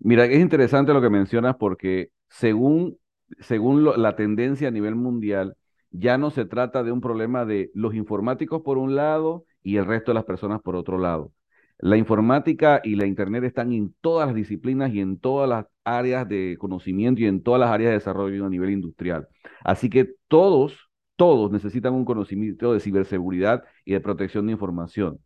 Mira, 0.00 0.26
es 0.26 0.40
interesante 0.40 0.92
lo 0.92 1.00
que 1.00 1.11
mencionas 1.11 1.56
porque 1.56 2.11
según, 2.28 2.99
según 3.40 3.85
lo- 3.85 3.97
la 3.97 4.16
tendencia 4.16 4.68
a 4.68 4.71
nivel 4.71 4.94
mundial, 4.94 5.56
ya 5.90 6.18
no 6.18 6.30
se 6.30 6.44
trata 6.44 6.83
de 6.83 6.92
un 6.92 7.00
problema 7.00 7.44
de 7.44 7.71
los 7.75 7.94
informáticos 7.94 8.62
por 8.62 8.78
un 8.78 8.97
lado 8.97 9.47
y 9.62 9.76
el 9.76 9.87
resto 9.87 10.11
de 10.11 10.14
las 10.16 10.25
personas 10.25 10.61
por 10.62 10.76
otro 10.76 10.99
lado. 10.99 11.33
La 11.78 11.97
informática 11.97 12.81
y 12.85 12.95
la 12.97 13.07
Internet 13.07 13.45
están 13.45 13.73
en 13.73 13.95
todas 14.00 14.26
las 14.26 14.35
disciplinas 14.35 14.93
y 14.93 15.00
en 15.00 15.19
todas 15.19 15.49
las 15.49 15.66
áreas 15.85 16.28
de 16.28 16.57
conocimiento 16.59 17.21
y 17.23 17.26
en 17.26 17.43
todas 17.43 17.61
las 17.61 17.71
áreas 17.71 17.90
de 17.90 17.95
desarrollo 17.95 18.47
a 18.47 18.49
nivel 18.49 18.71
industrial. 18.71 19.28
Así 19.64 19.90
que 19.90 20.14
todos, 20.28 20.90
todos 21.16 21.50
necesitan 21.50 21.95
un 21.95 22.04
conocimiento 22.04 22.73
de 22.73 22.81
ciberseguridad 22.81 23.64
y 23.85 23.93
de 23.93 24.00
protección 24.00 24.47
de 24.47 24.52
información. 24.52 25.21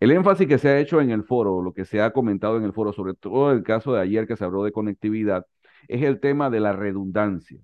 El 0.00 0.10
énfasis 0.10 0.46
que 0.48 0.58
se 0.58 0.68
ha 0.68 0.78
hecho 0.80 1.00
en 1.00 1.10
el 1.10 1.24
foro, 1.24 1.62
lo 1.62 1.72
que 1.72 1.84
se 1.84 2.00
ha 2.00 2.12
comentado 2.12 2.56
en 2.58 2.64
el 2.64 2.72
foro, 2.72 2.92
sobre 2.92 3.14
todo 3.14 3.52
el 3.52 3.62
caso 3.62 3.92
de 3.94 4.00
ayer 4.00 4.26
que 4.26 4.36
se 4.36 4.44
habló 4.44 4.64
de 4.64 4.72
conectividad, 4.72 5.46
es 5.88 6.02
el 6.02 6.20
tema 6.20 6.50
de 6.50 6.60
la 6.60 6.72
redundancia. 6.72 7.60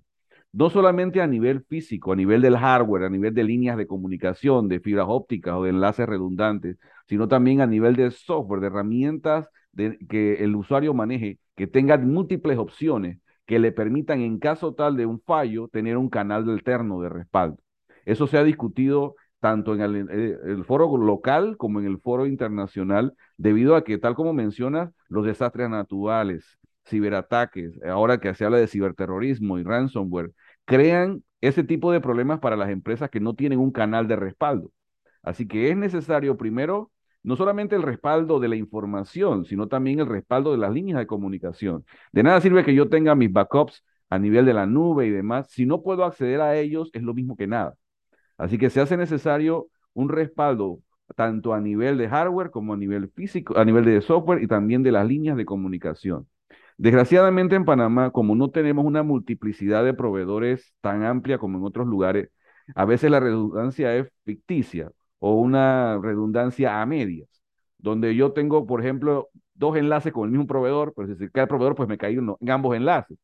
No 0.53 0.69
solamente 0.69 1.19
a 1.21 1.27
nivel 1.27 1.63
físico, 1.63 2.13
a 2.13 2.15
nivel 2.15 2.41
del 2.41 2.57
hardware, 2.57 3.05
a 3.05 3.09
nivel 3.09 3.33
de 3.33 3.43
líneas 3.43 3.75
de 3.75 3.87
comunicación, 3.87 4.69
de 4.69 4.79
fibras 4.79 5.07
ópticas 5.09 5.55
o 5.55 5.63
de 5.63 5.71
enlaces 5.71 6.07
redundantes, 6.07 6.77
sino 7.07 7.27
también 7.27 7.59
a 7.61 7.67
nivel 7.67 7.95
de 7.95 8.11
software, 8.11 8.61
de 8.61 8.67
herramientas 8.67 9.47
de, 9.71 9.97
que 10.07 10.35
el 10.43 10.55
usuario 10.55 10.93
maneje, 10.93 11.39
que 11.55 11.67
tengan 11.67 12.07
múltiples 12.11 12.57
opciones 12.59 13.19
que 13.45 13.59
le 13.59 13.71
permitan, 13.71 14.21
en 14.21 14.39
caso 14.39 14.73
tal 14.73 14.95
de 14.95 15.05
un 15.05 15.19
fallo, 15.19 15.67
tener 15.69 15.97
un 15.97 16.09
canal 16.09 16.47
alterno 16.49 17.01
de 17.01 17.09
respaldo. 17.09 17.57
Eso 18.05 18.27
se 18.27 18.37
ha 18.37 18.43
discutido 18.43 19.15
tanto 19.39 19.73
en 19.73 19.81
el, 19.81 20.07
eh, 20.09 20.37
el, 20.45 20.63
foro 20.65 20.95
local 20.97 21.57
como 21.57 21.79
en 21.79 21.85
el 21.87 21.99
foro 21.99 22.25
internacional, 22.25 23.13
debido 23.37 23.75
a 23.75 23.83
que, 23.83 23.97
tal 23.97 24.15
como 24.15 24.33
mencionas, 24.33 24.91
los 25.09 25.25
desastres 25.25 25.69
naturales, 25.69 26.57
ciberataques, 26.85 27.79
ahora 27.83 28.19
que 28.19 28.33
se 28.35 28.45
habla 28.45 28.57
de 28.57 28.67
ciberterrorismo 28.67 29.59
y 29.59 29.63
ransomware, 29.63 30.31
crean 30.65 31.23
ese 31.41 31.63
tipo 31.63 31.91
de 31.91 32.01
problemas 32.01 32.39
para 32.39 32.55
las 32.55 32.69
empresas 32.69 33.09
que 33.09 33.19
no 33.19 33.35
tienen 33.35 33.59
un 33.59 33.71
canal 33.71 34.07
de 34.07 34.15
respaldo. 34.15 34.71
Así 35.21 35.47
que 35.47 35.69
es 35.71 35.77
necesario 35.77 36.37
primero 36.37 36.91
no 37.23 37.35
solamente 37.37 37.75
el 37.75 37.83
respaldo 37.83 38.39
de 38.39 38.49
la 38.49 38.55
información, 38.57 39.45
sino 39.45 39.67
también 39.67 39.99
el 39.99 40.07
respaldo 40.07 40.51
de 40.51 40.57
las 40.57 40.71
líneas 40.71 40.99
de 40.99 41.07
comunicación. 41.07 41.85
De 42.11 42.21
nada 42.23 42.41
sirve 42.41 42.65
que 42.65 42.75
yo 42.75 42.89
tenga 42.89 43.15
mis 43.15 43.31
backups 43.31 43.83
a 44.09 44.19
nivel 44.19 44.45
de 44.45 44.53
la 44.53 44.65
nube 44.65 45.07
y 45.07 45.09
demás, 45.09 45.49
si 45.49 45.65
no 45.65 45.81
puedo 45.81 46.03
acceder 46.05 46.41
a 46.41 46.55
ellos 46.57 46.89
es 46.93 47.01
lo 47.01 47.13
mismo 47.13 47.35
que 47.35 47.47
nada. 47.47 47.75
Así 48.37 48.57
que 48.57 48.69
se 48.69 48.81
hace 48.81 48.97
necesario 48.97 49.69
un 49.93 50.09
respaldo 50.09 50.79
tanto 51.15 51.53
a 51.53 51.61
nivel 51.61 51.97
de 51.97 52.09
hardware 52.09 52.51
como 52.51 52.73
a 52.73 52.77
nivel 52.77 53.09
físico, 53.09 53.57
a 53.57 53.65
nivel 53.65 53.85
de 53.85 54.01
software 54.01 54.43
y 54.43 54.47
también 54.47 54.83
de 54.83 54.91
las 54.91 55.07
líneas 55.07 55.37
de 55.37 55.45
comunicación. 55.45 56.27
Desgraciadamente 56.77 57.55
en 57.55 57.65
Panamá, 57.65 58.11
como 58.11 58.35
no 58.35 58.49
tenemos 58.49 58.85
una 58.85 59.03
multiplicidad 59.03 59.83
de 59.83 59.93
proveedores 59.93 60.73
tan 60.81 61.03
amplia 61.03 61.37
como 61.37 61.57
en 61.57 61.65
otros 61.65 61.87
lugares, 61.87 62.29
a 62.75 62.85
veces 62.85 63.11
la 63.11 63.19
redundancia 63.19 63.95
es 63.95 64.07
ficticia 64.25 64.91
o 65.19 65.35
una 65.35 65.99
redundancia 66.01 66.81
a 66.81 66.85
medias, 66.85 67.29
donde 67.77 68.15
yo 68.15 68.33
tengo, 68.33 68.65
por 68.65 68.81
ejemplo, 68.81 69.29
dos 69.53 69.77
enlaces 69.77 70.11
con 70.13 70.25
el 70.25 70.31
mismo 70.31 70.47
proveedor, 70.47 70.93
pero 70.95 71.07
si 71.07 71.15
se 71.15 71.31
cae 71.31 71.43
el 71.43 71.47
proveedor, 71.49 71.75
pues 71.75 71.87
me 71.89 71.97
cae 71.97 72.17
uno, 72.17 72.37
en 72.41 72.49
ambos 72.51 72.75
enlaces. 72.75 73.17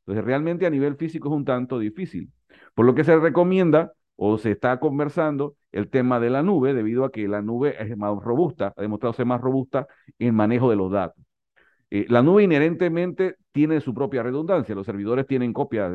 Entonces, 0.00 0.24
realmente 0.24 0.66
a 0.66 0.70
nivel 0.70 0.96
físico 0.96 1.28
es 1.28 1.34
un 1.34 1.44
tanto 1.44 1.78
difícil. 1.78 2.30
Por 2.74 2.86
lo 2.86 2.94
que 2.94 3.04
se 3.04 3.16
recomienda 3.18 3.92
o 4.16 4.38
se 4.38 4.52
está 4.52 4.78
conversando 4.80 5.56
el 5.72 5.90
tema 5.90 6.20
de 6.20 6.30
la 6.30 6.42
nube, 6.42 6.74
debido 6.74 7.04
a 7.04 7.12
que 7.12 7.28
la 7.28 7.42
nube 7.42 7.76
es 7.82 7.96
más 7.96 8.22
robusta, 8.22 8.72
ha 8.76 8.82
demostrado 8.82 9.12
ser 9.14 9.26
más 9.26 9.40
robusta 9.40 9.86
en 10.18 10.34
manejo 10.34 10.70
de 10.70 10.76
los 10.76 10.90
datos. 10.90 11.24
Eh, 11.90 12.06
la 12.08 12.22
nube 12.22 12.42
inherentemente 12.42 13.36
tiene 13.52 13.80
su 13.80 13.94
propia 13.94 14.22
redundancia, 14.22 14.74
los 14.74 14.86
servidores 14.86 15.26
tienen 15.26 15.52
copias 15.52 15.92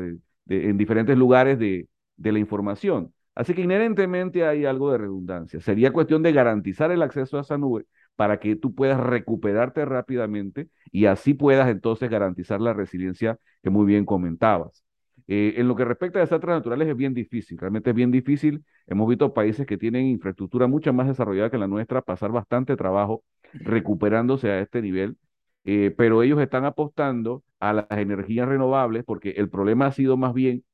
en 0.48 0.76
diferentes 0.76 1.16
lugares 1.16 1.58
de, 1.58 1.88
de 2.16 2.32
la 2.32 2.38
información. 2.38 3.12
Así 3.34 3.54
que 3.54 3.62
inherentemente 3.62 4.46
hay 4.46 4.64
algo 4.66 4.92
de 4.92 4.98
redundancia. 4.98 5.60
Sería 5.60 5.92
cuestión 5.92 6.22
de 6.22 6.32
garantizar 6.32 6.90
el 6.90 7.02
acceso 7.02 7.38
a 7.38 7.42
esa 7.42 7.56
nube 7.58 7.86
para 8.16 8.38
que 8.38 8.56
tú 8.56 8.74
puedas 8.74 9.00
recuperarte 9.00 9.84
rápidamente 9.84 10.68
y 10.90 11.06
así 11.06 11.32
puedas 11.34 11.68
entonces 11.70 12.10
garantizar 12.10 12.60
la 12.60 12.74
resiliencia 12.74 13.38
que 13.62 13.70
muy 13.70 13.86
bien 13.86 14.04
comentabas. 14.04 14.84
Eh, 15.28 15.54
en 15.56 15.68
lo 15.68 15.76
que 15.76 15.84
respecta 15.84 16.18
a 16.18 16.22
desastres 16.22 16.54
naturales 16.56 16.88
es 16.88 16.96
bien 16.96 17.14
difícil, 17.14 17.56
realmente 17.58 17.90
es 17.90 17.96
bien 17.96 18.10
difícil. 18.10 18.64
Hemos 18.86 19.08
visto 19.08 19.32
países 19.32 19.66
que 19.66 19.78
tienen 19.78 20.06
infraestructura 20.06 20.66
mucho 20.66 20.92
más 20.92 21.06
desarrollada 21.08 21.50
que 21.50 21.58
la 21.58 21.68
nuestra 21.68 22.02
pasar 22.02 22.32
bastante 22.32 22.76
trabajo 22.76 23.24
recuperándose 23.54 24.50
a 24.50 24.60
este 24.60 24.82
nivel, 24.82 25.16
eh, 25.64 25.94
pero 25.96 26.22
ellos 26.22 26.40
están 26.40 26.64
apostando 26.64 27.44
a 27.60 27.72
las 27.72 27.86
energías 27.90 28.48
renovables 28.48 29.04
porque 29.04 29.30
el 29.32 29.48
problema 29.50 29.86
ha 29.86 29.92
sido 29.92 30.16
más 30.16 30.34
bien 30.34 30.64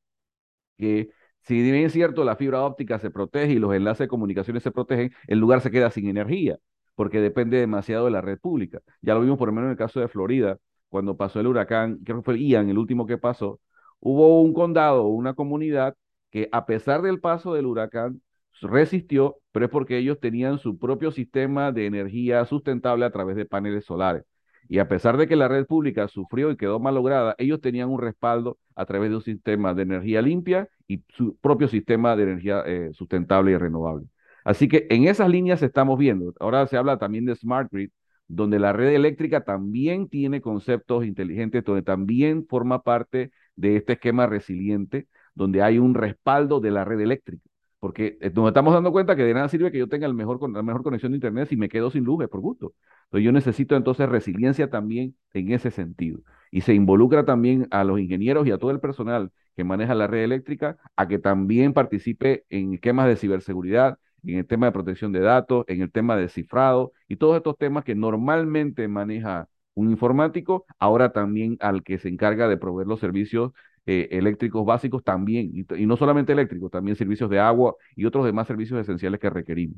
que 0.77 1.09
si 1.41 1.61
bien 1.61 1.75
es 1.85 1.93
cierto 1.93 2.23
la 2.23 2.35
fibra 2.35 2.61
óptica 2.63 2.99
se 2.99 3.11
protege 3.11 3.53
y 3.53 3.59
los 3.59 3.73
enlaces 3.73 3.99
de 4.05 4.07
comunicaciones 4.07 4.63
se 4.63 4.71
protegen, 4.71 5.13
el 5.27 5.39
lugar 5.39 5.61
se 5.61 5.71
queda 5.71 5.91
sin 5.91 6.07
energía 6.07 6.57
porque 6.95 7.21
depende 7.21 7.57
demasiado 7.57 8.05
de 8.05 8.11
la 8.11 8.21
red 8.21 8.37
pública. 8.39 8.81
Ya 9.01 9.13
lo 9.13 9.21
vimos 9.21 9.37
por 9.37 9.47
lo 9.47 9.53
menos 9.53 9.67
en 9.67 9.71
el 9.71 9.77
caso 9.77 9.99
de 10.01 10.09
Florida, 10.09 10.57
cuando 10.89 11.15
pasó 11.15 11.39
el 11.39 11.47
huracán, 11.47 11.99
creo 12.03 12.17
que 12.17 12.23
fue 12.23 12.39
Ian 12.39 12.69
el 12.69 12.77
último 12.77 13.05
que 13.05 13.17
pasó, 13.17 13.59
hubo 14.01 14.41
un 14.41 14.53
condado, 14.53 15.05
una 15.07 15.33
comunidad 15.33 15.95
que 16.31 16.49
a 16.51 16.65
pesar 16.65 17.01
del 17.01 17.19
paso 17.21 17.53
del 17.53 17.65
huracán 17.67 18.21
resistió, 18.61 19.37
pero 19.51 19.65
es 19.65 19.71
porque 19.71 19.97
ellos 19.97 20.19
tenían 20.19 20.59
su 20.59 20.77
propio 20.77 21.11
sistema 21.11 21.71
de 21.71 21.85
energía 21.85 22.43
sustentable 22.45 23.05
a 23.05 23.11
través 23.11 23.35
de 23.37 23.45
paneles 23.45 23.85
solares. 23.85 24.23
Y 24.69 24.77
a 24.79 24.87
pesar 24.87 25.17
de 25.17 25.27
que 25.27 25.35
la 25.35 25.47
red 25.47 25.65
pública 25.65 26.07
sufrió 26.07 26.51
y 26.51 26.57
quedó 26.57 26.79
malograda, 26.79 27.35
ellos 27.39 27.59
tenían 27.59 27.89
un 27.89 27.99
respaldo 27.99 28.59
a 28.75 28.85
través 28.85 29.09
de 29.09 29.15
un 29.15 29.23
sistema 29.23 29.73
de 29.73 29.81
energía 29.81 30.21
limpia 30.21 30.69
y 30.87 31.03
su 31.09 31.35
propio 31.37 31.67
sistema 31.67 32.15
de 32.15 32.23
energía 32.23 32.63
eh, 32.65 32.91
sustentable 32.93 33.51
y 33.51 33.57
renovable. 33.57 34.07
Así 34.43 34.67
que 34.67 34.85
en 34.91 35.07
esas 35.07 35.29
líneas 35.29 35.63
estamos 35.63 35.97
viendo. 35.97 36.33
Ahora 36.39 36.67
se 36.67 36.77
habla 36.77 36.97
también 36.99 37.25
de 37.25 37.35
Smart 37.35 37.69
Grid, 37.71 37.89
donde 38.27 38.59
la 38.59 38.71
red 38.71 38.89
eléctrica 38.93 39.43
también 39.43 40.07
tiene 40.07 40.39
conceptos 40.39 41.03
inteligentes, 41.03 41.63
donde 41.63 41.81
también 41.81 42.45
forma 42.47 42.83
parte 42.83 43.31
de 43.55 43.75
este 43.77 43.93
esquema 43.93 44.27
resiliente, 44.27 45.07
donde 45.33 45.63
hay 45.63 45.79
un 45.79 45.95
respaldo 45.95 46.59
de 46.59 46.71
la 46.71 46.85
red 46.85 46.99
eléctrica. 46.99 47.48
Porque 47.79 48.17
nos 48.35 48.47
estamos 48.49 48.73
dando 48.73 48.91
cuenta 48.91 49.15
que 49.15 49.23
de 49.23 49.33
nada 49.33 49.47
sirve 49.47 49.71
que 49.71 49.77
yo 49.77 49.87
tenga 49.87 50.05
el 50.05 50.13
mejor, 50.13 50.39
la 50.51 50.61
mejor 50.63 50.83
conexión 50.83 51.11
de 51.13 51.17
Internet 51.17 51.47
si 51.49 51.55
me 51.57 51.69
quedo 51.69 51.89
sin 51.91 52.03
luz, 52.03 52.27
por 52.29 52.41
gusto. 52.41 52.73
Entonces 53.05 53.25
yo 53.25 53.31
necesito 53.31 53.75
entonces 53.75 54.09
resiliencia 54.09 54.69
también 54.69 55.15
en 55.33 55.51
ese 55.53 55.71
sentido. 55.71 56.19
Y 56.51 56.61
se 56.61 56.73
involucra 56.73 57.25
también 57.25 57.67
a 57.71 57.83
los 57.83 57.99
ingenieros 57.99 58.47
y 58.47 58.51
a 58.51 58.57
todo 58.57 58.71
el 58.71 58.79
personal 58.79 59.31
que 59.55 59.63
maneja 59.63 59.95
la 59.95 60.07
red 60.07 60.23
eléctrica 60.23 60.77
a 60.95 61.07
que 61.07 61.19
también 61.19 61.73
participe 61.73 62.45
en 62.49 62.73
esquemas 62.75 63.07
de 63.07 63.15
ciberseguridad, 63.15 63.97
en 64.23 64.39
el 64.39 64.45
tema 64.47 64.65
de 64.65 64.71
protección 64.73 65.11
de 65.11 65.21
datos, 65.21 65.65
en 65.67 65.81
el 65.81 65.91
tema 65.91 66.17
de 66.17 66.29
cifrado 66.29 66.91
y 67.07 67.15
todos 67.15 67.37
estos 67.37 67.57
temas 67.57 67.83
que 67.83 67.95
normalmente 67.95 68.87
maneja 68.87 69.47
un 69.79 69.89
informático, 69.91 70.65
ahora 70.77 71.11
también 71.11 71.57
al 71.59 71.83
que 71.83 71.97
se 71.97 72.09
encarga 72.09 72.47
de 72.47 72.57
proveer 72.57 72.87
los 72.87 72.99
servicios 72.99 73.51
eh, 73.85 74.07
eléctricos 74.11 74.65
básicos 74.65 75.03
también, 75.03 75.51
y, 75.53 75.85
no 75.85 75.97
solamente 75.97 76.33
eléctricos, 76.33 76.71
también 76.71 76.95
servicios 76.95 77.29
de 77.29 77.39
agua 77.39 77.75
y 77.95 78.05
otros 78.05 78.25
demás 78.25 78.47
servicios 78.47 78.79
esenciales 78.79 79.19
que 79.19 79.29
requerimos. 79.29 79.77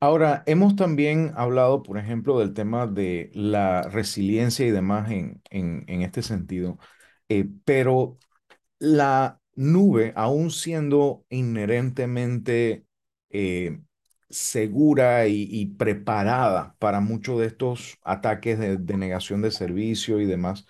Ahora, 0.00 0.44
hemos 0.46 0.76
también 0.76 1.32
hablado, 1.34 1.82
por 1.82 1.98
ejemplo, 1.98 2.38
del 2.38 2.54
tema 2.54 2.86
de 2.86 3.30
la 3.34 3.82
resiliencia 3.82 4.66
y 4.66 4.70
demás 4.70 5.10
en, 5.10 5.42
en, 5.50 5.84
en 5.88 6.02
este 6.02 6.22
sentido, 6.22 6.78
eh, 7.28 7.46
pero 7.64 8.18
la 8.78 9.40
nube, 9.56 10.12
aún 10.14 10.50
siendo 10.50 11.24
inherentemente 11.30 12.84
eh, 13.30 13.80
segura 14.30 15.26
y, 15.28 15.66
preparada 15.78 16.76
para 16.78 17.00
muchos 17.00 17.40
de 17.40 17.46
estos 17.46 17.98
ataques 18.02 18.58
de, 18.58 18.96
negación 18.96 19.42
de 19.42 19.50
servicio 19.50 20.20
y 20.20 20.26
demás, 20.26 20.66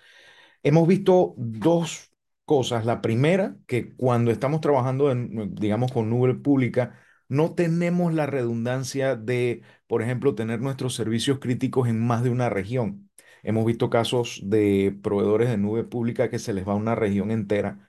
hemos 0.63 0.87
visto 0.87 1.35
dos 1.37 2.11
cosas. 2.45 2.85
La 2.85 3.01
primera, 3.01 3.57
que 3.67 3.95
cuando 3.95 4.31
estamos 4.31 4.61
trabajando, 4.61 5.11
en, 5.11 5.55
digamos, 5.55 5.91
con 5.91 6.09
nube 6.09 6.35
pública, 6.35 6.99
no 7.27 7.53
tenemos 7.55 8.13
la 8.13 8.25
redundancia 8.25 9.15
de, 9.15 9.61
por 9.87 10.01
ejemplo, 10.01 10.35
tener 10.35 10.61
nuestros 10.61 10.95
servicios 10.95 11.39
críticos 11.39 11.87
en 11.87 11.99
más 11.99 12.23
de 12.23 12.29
una 12.31 12.49
región. 12.49 13.09
Hemos 13.43 13.65
visto 13.65 13.89
casos 13.89 14.41
de 14.45 14.97
proveedores 15.03 15.49
de 15.49 15.57
nube 15.57 15.83
pública 15.83 16.29
que 16.29 16.39
se 16.39 16.53
les 16.53 16.67
va 16.67 16.75
una 16.75 16.95
región 16.95 17.31
entera 17.31 17.88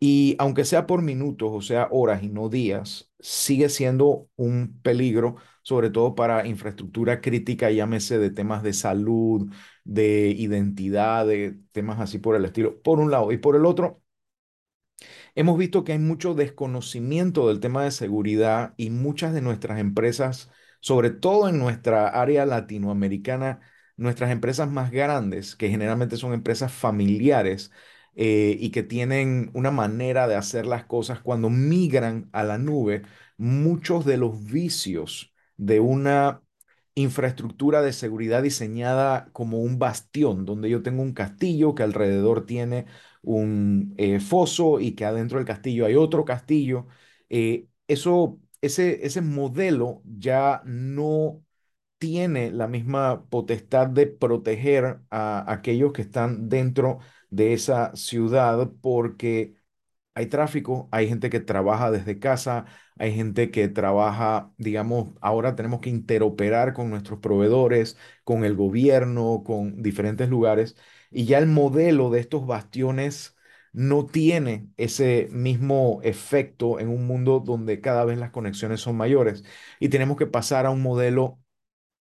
y 0.00 0.36
aunque 0.38 0.64
sea 0.64 0.86
por 0.86 1.02
minutos, 1.02 1.50
o 1.52 1.60
sea, 1.62 1.88
horas 1.90 2.22
y 2.22 2.28
no 2.28 2.48
días, 2.48 3.10
sigue 3.18 3.68
siendo 3.68 4.28
un 4.36 4.80
peligro, 4.82 5.36
sobre 5.62 5.90
todo 5.90 6.14
para 6.14 6.46
infraestructura 6.46 7.20
crítica, 7.20 7.70
llámese 7.70 8.18
de 8.18 8.30
temas 8.30 8.62
de 8.62 8.72
salud, 8.72 9.52
de 9.84 10.28
identidad, 10.30 11.26
de 11.26 11.58
temas 11.72 12.00
así 12.00 12.18
por 12.18 12.36
el 12.36 12.44
estilo, 12.44 12.80
por 12.82 13.00
un 13.00 13.10
lado. 13.10 13.32
Y 13.32 13.38
por 13.38 13.56
el 13.56 13.66
otro, 13.66 14.02
hemos 15.34 15.58
visto 15.58 15.84
que 15.84 15.92
hay 15.92 15.98
mucho 15.98 16.34
desconocimiento 16.34 17.48
del 17.48 17.60
tema 17.60 17.84
de 17.84 17.90
seguridad 17.90 18.74
y 18.76 18.90
muchas 18.90 19.32
de 19.34 19.40
nuestras 19.42 19.78
empresas 19.80 20.50
sobre 20.80 21.10
todo 21.10 21.48
en 21.48 21.58
nuestra 21.58 22.08
área 22.08 22.46
latinoamericana, 22.46 23.60
nuestras 23.96 24.30
empresas 24.30 24.70
más 24.70 24.90
grandes, 24.92 25.56
que 25.56 25.68
generalmente 25.70 26.16
son 26.16 26.32
empresas 26.32 26.72
familiares 26.72 27.72
eh, 28.18 28.56
y 28.60 28.70
que 28.72 28.82
tienen 28.84 29.50
una 29.54 29.70
manera 29.72 30.28
de 30.28 30.36
hacer 30.36 30.66
las 30.66 30.84
cosas 30.86 31.20
cuando 31.22 31.50
migran 31.50 32.28
a 32.32 32.44
la 32.44 32.58
nube, 32.58 33.04
muchos 33.38 34.04
de 34.04 34.18
los 34.18 34.44
vicios 34.44 35.34
de 35.56 35.80
una 35.80 36.42
infraestructura 36.94 37.80
de 37.82 37.92
seguridad 37.92 38.42
diseñada 38.42 39.30
como 39.32 39.60
un 39.60 39.78
bastión, 39.78 40.44
donde 40.44 40.68
yo 40.70 40.82
tengo 40.82 41.02
un 41.02 41.12
castillo 41.14 41.74
que 41.74 41.84
alrededor 41.84 42.44
tiene 42.46 42.86
un 43.22 43.94
eh, 43.98 44.20
foso 44.20 44.80
y 44.80 44.92
que 44.94 45.04
adentro 45.04 45.38
del 45.38 45.46
castillo 45.46 45.86
hay 45.86 45.94
otro 45.96 46.24
castillo. 46.24 46.86
eh, 47.28 47.66
eso, 47.86 48.40
ese, 48.60 49.06
ese 49.06 49.20
modelo 49.22 50.02
ya 50.04 50.62
no 50.66 51.42
tiene 51.98 52.50
la 52.52 52.68
misma 52.68 53.26
potestad 53.28 53.88
de 53.88 54.06
proteger 54.06 55.00
a 55.10 55.50
aquellos 55.52 55.92
que 55.92 56.02
están 56.02 56.48
dentro 56.48 56.98
de 57.30 57.52
esa 57.52 57.94
ciudad 57.96 58.70
porque 58.80 59.54
hay 60.14 60.26
tráfico, 60.26 60.88
hay 60.92 61.08
gente 61.08 61.30
que 61.30 61.40
trabaja 61.40 61.90
desde 61.90 62.18
casa, 62.18 62.66
hay 62.98 63.14
gente 63.14 63.50
que 63.50 63.68
trabaja, 63.68 64.52
digamos, 64.58 65.14
ahora 65.20 65.54
tenemos 65.54 65.80
que 65.80 65.90
interoperar 65.90 66.72
con 66.74 66.90
nuestros 66.90 67.20
proveedores, 67.20 67.96
con 68.24 68.44
el 68.44 68.56
gobierno, 68.56 69.42
con 69.44 69.82
diferentes 69.82 70.28
lugares, 70.28 70.76
y 71.10 71.24
ya 71.26 71.38
el 71.38 71.46
modelo 71.46 72.10
de 72.10 72.20
estos 72.20 72.46
bastiones 72.46 73.36
no 73.72 74.06
tiene 74.06 74.68
ese 74.76 75.28
mismo 75.30 76.00
efecto 76.02 76.80
en 76.80 76.88
un 76.88 77.06
mundo 77.06 77.40
donde 77.40 77.80
cada 77.80 78.04
vez 78.04 78.18
las 78.18 78.30
conexiones 78.30 78.80
son 78.80 78.96
mayores. 78.96 79.44
Y 79.78 79.88
tenemos 79.88 80.16
que 80.16 80.26
pasar 80.26 80.66
a 80.66 80.70
un 80.70 80.82
modelo 80.82 81.40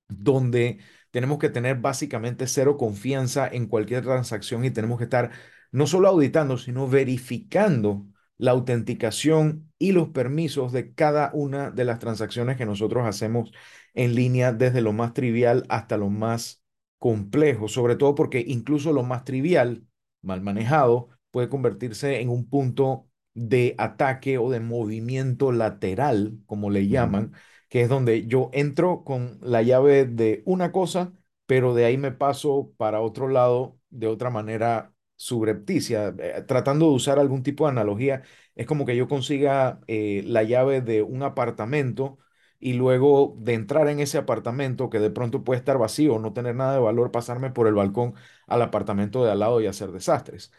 donde 0.08 0.78
tenemos 1.14 1.38
que 1.38 1.48
tener 1.48 1.76
básicamente 1.76 2.48
cero 2.48 2.76
confianza 2.76 3.46
en 3.46 3.68
cualquier 3.68 4.02
transacción 4.02 4.64
y 4.64 4.72
tenemos 4.72 4.98
que 4.98 5.04
estar 5.04 5.30
no 5.70 5.86
solo 5.86 6.08
auditando, 6.08 6.58
sino 6.58 6.88
verificando 6.88 8.04
la 8.36 8.50
autenticación 8.50 9.72
y 9.78 9.92
los 9.92 10.08
permisos 10.08 10.72
de 10.72 10.92
cada 10.92 11.30
una 11.32 11.70
de 11.70 11.84
las 11.84 12.00
transacciones 12.00 12.56
que 12.56 12.66
nosotros 12.66 13.06
hacemos 13.06 13.52
en 13.94 14.16
línea, 14.16 14.52
desde 14.52 14.80
lo 14.80 14.92
más 14.92 15.14
trivial 15.14 15.64
hasta 15.68 15.96
lo 15.96 16.10
más 16.10 16.64
complejo, 16.98 17.68
sobre 17.68 17.94
todo 17.94 18.16
porque 18.16 18.44
incluso 18.44 18.92
lo 18.92 19.04
más 19.04 19.22
trivial, 19.22 19.84
mal 20.20 20.42
manejado, 20.42 21.10
puede 21.30 21.48
convertirse 21.48 22.20
en 22.22 22.28
un 22.28 22.48
punto 22.48 23.06
de 23.34 23.76
ataque 23.78 24.36
o 24.38 24.50
de 24.50 24.58
movimiento 24.58 25.52
lateral, 25.52 26.40
como 26.46 26.70
le 26.70 26.88
llaman, 26.88 27.34
que 27.74 27.82
es 27.82 27.88
donde 27.88 28.26
yo 28.28 28.50
entro 28.52 29.02
con 29.04 29.38
la 29.42 29.60
llave 29.62 30.04
de 30.06 30.42
una 30.46 30.70
cosa, 30.72 31.12
pero 31.46 31.74
de 31.74 31.84
ahí 31.84 31.98
me 31.98 32.12
paso 32.12 32.72
para 32.76 33.00
otro 33.00 33.26
lado 33.28 33.80
de 33.90 34.06
otra 34.06 34.30
manera 34.30 34.94
subrepticia, 35.16 36.14
eh, 36.18 36.44
tratando 36.46 36.86
de 36.88 36.92
usar 36.94 37.18
algún 37.18 37.42
tipo 37.42 37.64
de 37.64 37.72
analogía, 37.72 38.22
es 38.54 38.66
como 38.68 38.86
que 38.86 38.94
yo 38.96 39.08
consiga 39.08 39.80
eh, 39.88 40.22
la 40.26 40.44
llave 40.44 40.82
de 40.82 41.02
un 41.02 41.24
apartamento 41.24 42.18
y 42.60 42.74
luego 42.74 43.34
de 43.40 43.54
entrar 43.54 43.88
en 43.88 43.98
ese 44.00 44.18
apartamento 44.18 44.88
que 44.88 45.00
de 45.00 45.10
pronto 45.10 45.42
puede 45.44 45.58
estar 45.58 45.76
vacío, 45.78 46.18
no 46.20 46.32
tener 46.32 46.54
nada 46.54 46.74
de 46.74 46.80
valor, 46.80 47.10
pasarme 47.10 47.50
por 47.50 47.66
el 47.66 47.74
balcón 47.74 48.14
al 48.46 48.62
apartamento 48.62 49.24
de 49.24 49.32
al 49.32 49.40
lado 49.40 49.60
y 49.60 49.66
hacer 49.66 49.90
desastres. 49.92 50.52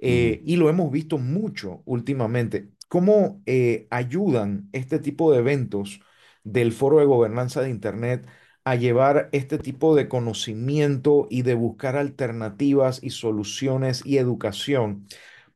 Ujú. 0.00 0.08
Eh, 0.08 0.42
y 0.44 0.56
lo 0.56 0.68
hemos 0.70 0.90
visto 0.90 1.18
mucho 1.18 1.82
últimamente. 1.84 2.70
¿Cómo 2.88 3.42
eh, 3.46 3.86
ayudan 3.90 4.68
este 4.72 4.98
tipo 4.98 5.32
de 5.32 5.38
eventos 5.38 6.00
del 6.44 6.72
Foro 6.72 6.98
de 6.98 7.06
Gobernanza 7.06 7.60
de 7.62 7.70
Internet 7.70 8.26
a 8.64 8.74
llevar 8.76 9.28
este 9.32 9.58
tipo 9.58 9.94
de 9.96 10.08
conocimiento 10.08 11.26
y 11.30 11.42
de 11.42 11.54
buscar 11.54 11.96
alternativas 11.96 13.00
y 13.02 13.10
soluciones 13.10 14.02
y 14.06 14.18
educación 14.18 15.06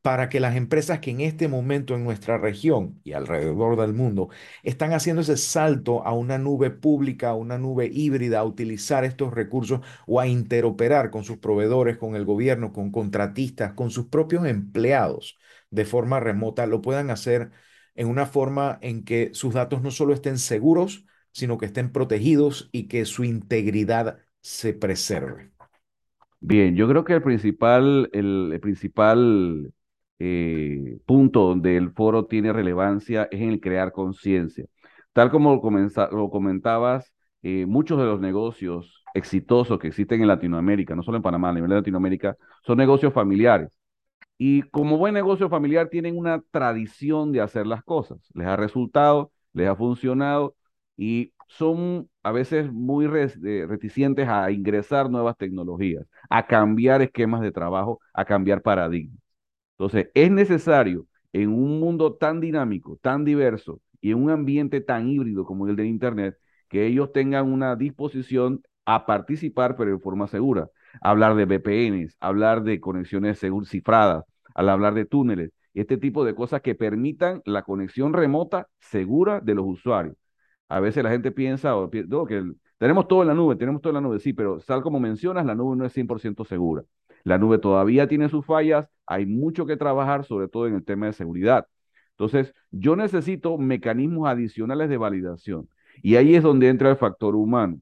para 0.01 0.29
que 0.29 0.39
las 0.39 0.55
empresas 0.55 0.99
que 0.99 1.11
en 1.11 1.21
este 1.21 1.47
momento 1.47 1.95
en 1.95 2.03
nuestra 2.03 2.37
región 2.37 2.99
y 3.03 3.13
alrededor 3.13 3.77
del 3.77 3.93
mundo 3.93 4.29
están 4.63 4.93
haciendo 4.93 5.21
ese 5.21 5.37
salto 5.37 6.05
a 6.05 6.13
una 6.13 6.37
nube 6.37 6.69
pública, 6.71 7.29
a 7.29 7.35
una 7.35 7.57
nube 7.57 7.89
híbrida, 7.91 8.39
a 8.39 8.43
utilizar 8.45 9.03
estos 9.03 9.33
recursos 9.33 9.81
o 10.05 10.19
a 10.19 10.27
interoperar 10.27 11.09
con 11.11 11.23
sus 11.23 11.37
proveedores, 11.37 11.97
con 11.97 12.15
el 12.15 12.25
gobierno, 12.25 12.71
con 12.73 12.91
contratistas, 12.91 13.73
con 13.73 13.91
sus 13.91 14.07
propios 14.07 14.45
empleados 14.45 15.37
de 15.71 15.85
forma 15.85 16.19
remota, 16.21 16.65
lo 16.67 16.81
puedan 16.81 17.09
hacer 17.09 17.51
en 17.97 18.07
una 18.07 18.25
forma 18.25 18.79
en 18.81 19.03
que 19.03 19.31
sus 19.33 19.53
datos 19.53 19.81
no 19.81 19.91
solo 19.91 20.13
estén 20.13 20.37
seguros, 20.37 21.05
sino 21.33 21.57
que 21.57 21.65
estén 21.65 21.91
protegidos 21.91 22.69
y 22.71 22.87
que 22.87 23.03
su 23.05 23.25
integridad 23.25 24.19
se 24.39 24.73
preserve. 24.73 25.51
Bien, 26.39 26.75
yo 26.75 26.87
creo 26.87 27.03
que 27.03 27.13
el 27.13 27.23
principal, 27.23 28.09
el, 28.13 28.57
principal 28.61 29.73
eh, 30.19 30.99
punto 31.05 31.41
donde 31.41 31.75
el 31.75 31.91
foro 31.91 32.25
tiene 32.25 32.53
relevancia 32.53 33.27
es 33.31 33.41
en 33.41 33.49
el 33.49 33.59
crear 33.59 33.91
conciencia. 33.91 34.65
Tal 35.13 35.31
como 35.31 35.55
lo, 35.55 36.09
lo 36.11 36.29
comentabas, 36.29 37.11
eh, 37.41 37.65
muchos 37.65 37.97
de 37.97 38.05
los 38.05 38.19
negocios 38.19 39.03
exitosos 39.13 39.79
que 39.79 39.87
existen 39.87 40.21
en 40.21 40.27
Latinoamérica, 40.27 40.95
no 40.95 41.03
solo 41.03 41.17
en 41.17 41.23
Panamá, 41.23 41.49
a 41.49 41.53
nivel 41.53 41.69
de 41.69 41.77
Latinoamérica, 41.77 42.37
son 42.63 42.77
negocios 42.77 43.13
familiares. 43.13 43.76
Y 44.37 44.63
como 44.63 44.97
buen 44.97 45.13
negocio 45.13 45.49
familiar 45.49 45.89
tienen 45.89 46.17
una 46.17 46.41
tradición 46.51 47.31
de 47.31 47.41
hacer 47.41 47.65
las 47.67 47.83
cosas. 47.83 48.19
Les 48.33 48.45
ha 48.47 48.55
resultado, 48.55 49.31
les 49.53 49.67
ha 49.67 49.75
funcionado 49.75 50.55
y 50.95 51.33
son 51.47 52.09
a 52.23 52.31
veces 52.31 52.71
muy 52.71 53.05
eh, 53.05 53.65
reticentes 53.67 54.27
a 54.27 54.51
ingresar 54.51 55.09
nuevas 55.09 55.37
tecnologías, 55.37 56.05
a 56.29 56.45
cambiar 56.45 57.01
esquemas 57.01 57.41
de 57.41 57.51
trabajo, 57.51 57.99
a 58.13 58.25
cambiar 58.25 58.61
paradigmas. 58.61 59.19
Entonces, 59.77 60.09
es 60.13 60.31
necesario 60.31 61.07
en 61.33 61.49
un 61.53 61.79
mundo 61.79 62.15
tan 62.15 62.39
dinámico, 62.41 62.97
tan 63.01 63.25
diverso 63.25 63.81
y 64.01 64.11
en 64.11 64.23
un 64.23 64.29
ambiente 64.31 64.81
tan 64.81 65.07
híbrido 65.09 65.45
como 65.45 65.67
el 65.67 65.75
de 65.75 65.85
Internet, 65.87 66.37
que 66.69 66.85
ellos 66.87 67.11
tengan 67.13 67.51
una 67.51 67.75
disposición 67.75 68.61
a 68.85 69.05
participar, 69.05 69.75
pero 69.77 69.91
de 69.91 69.99
forma 69.99 70.27
segura. 70.27 70.69
Hablar 71.01 71.35
de 71.35 71.45
VPNs, 71.45 72.15
hablar 72.19 72.63
de 72.63 72.79
conexiones 72.79 73.41
segur- 73.41 73.65
cifradas, 73.67 74.23
al 74.55 74.69
hablar 74.69 74.93
de 74.93 75.05
túneles, 75.05 75.51
este 75.73 75.97
tipo 75.97 76.25
de 76.25 76.35
cosas 76.35 76.61
que 76.61 76.75
permitan 76.75 77.41
la 77.45 77.63
conexión 77.63 78.13
remota 78.13 78.67
segura 78.79 79.39
de 79.41 79.55
los 79.55 79.65
usuarios. 79.65 80.15
A 80.69 80.79
veces 80.79 81.03
la 81.03 81.09
gente 81.11 81.31
piensa, 81.31 81.75
o 81.77 81.89
no, 82.07 82.25
que 82.25 82.43
tenemos 82.77 83.07
todo 83.07 83.21
en 83.21 83.27
la 83.29 83.33
nube, 83.33 83.55
tenemos 83.55 83.81
todo 83.81 83.91
en 83.91 83.95
la 83.95 84.01
nube, 84.01 84.19
sí, 84.19 84.33
pero 84.33 84.59
tal 84.59 84.81
como 84.81 84.99
mencionas, 84.99 85.45
la 85.45 85.55
nube 85.55 85.75
no 85.77 85.85
es 85.85 85.93
100% 85.93 86.43
segura. 86.45 86.83
La 87.23 87.37
nube 87.37 87.57
todavía 87.59 88.07
tiene 88.07 88.29
sus 88.29 88.45
fallas, 88.45 88.87
hay 89.05 89.25
mucho 89.25 89.65
que 89.65 89.77
trabajar, 89.77 90.23
sobre 90.25 90.47
todo 90.47 90.67
en 90.67 90.75
el 90.75 90.83
tema 90.85 91.05
de 91.07 91.13
seguridad. 91.13 91.67
Entonces, 92.11 92.53
yo 92.71 92.95
necesito 92.95 93.57
mecanismos 93.57 94.27
adicionales 94.27 94.89
de 94.89 94.97
validación. 94.97 95.69
Y 96.01 96.15
ahí 96.15 96.35
es 96.35 96.43
donde 96.43 96.69
entra 96.69 96.89
el 96.89 96.97
factor 96.97 97.35
humano. 97.35 97.79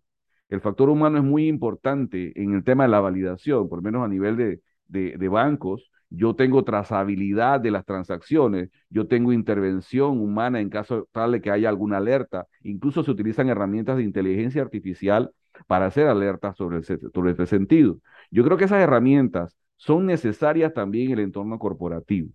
El 0.49 0.61
factor 0.61 0.89
humano 0.89 1.17
es 1.17 1.23
muy 1.23 1.47
importante 1.47 2.31
en 2.41 2.53
el 2.53 2.63
tema 2.63 2.83
de 2.83 2.89
la 2.89 2.99
validación, 2.99 3.67
por 3.67 3.79
lo 3.79 3.83
menos 3.83 4.03
a 4.03 4.07
nivel 4.07 4.37
de, 4.37 4.61
de, 4.87 5.27
bancos. 5.27 5.91
Yo 6.09 6.35
tengo 6.35 6.63
trazabilidad 6.63 7.59
de 7.59 7.71
las 7.71 7.85
transacciones, 7.85 8.69
yo 8.89 9.07
tengo 9.07 9.33
intervención 9.33 10.19
humana 10.19 10.61
en 10.61 10.69
caso 10.69 11.07
tal 11.11 11.31
de 11.31 11.41
que 11.41 11.51
haya 11.51 11.69
alguna 11.69 11.97
alerta. 11.97 12.45
Incluso 12.61 13.03
se 13.03 13.11
utilizan 13.11 13.49
herramientas 13.49 13.97
de 13.97 14.03
inteligencia 14.03 14.61
artificial 14.61 15.31
para 15.67 15.87
hacer 15.87 16.07
alertas 16.07 16.55
sobre, 16.57 16.83
sobre 16.83 17.31
este 17.31 17.47
sentido. 17.47 17.97
Yo 18.29 18.43
creo 18.43 18.57
que 18.57 18.65
esas 18.65 18.81
herramientas 18.81 19.57
son 19.77 20.05
necesarias 20.05 20.73
también 20.73 21.07
en 21.07 21.13
el 21.13 21.25
entorno 21.25 21.57
corporativo. 21.57 22.29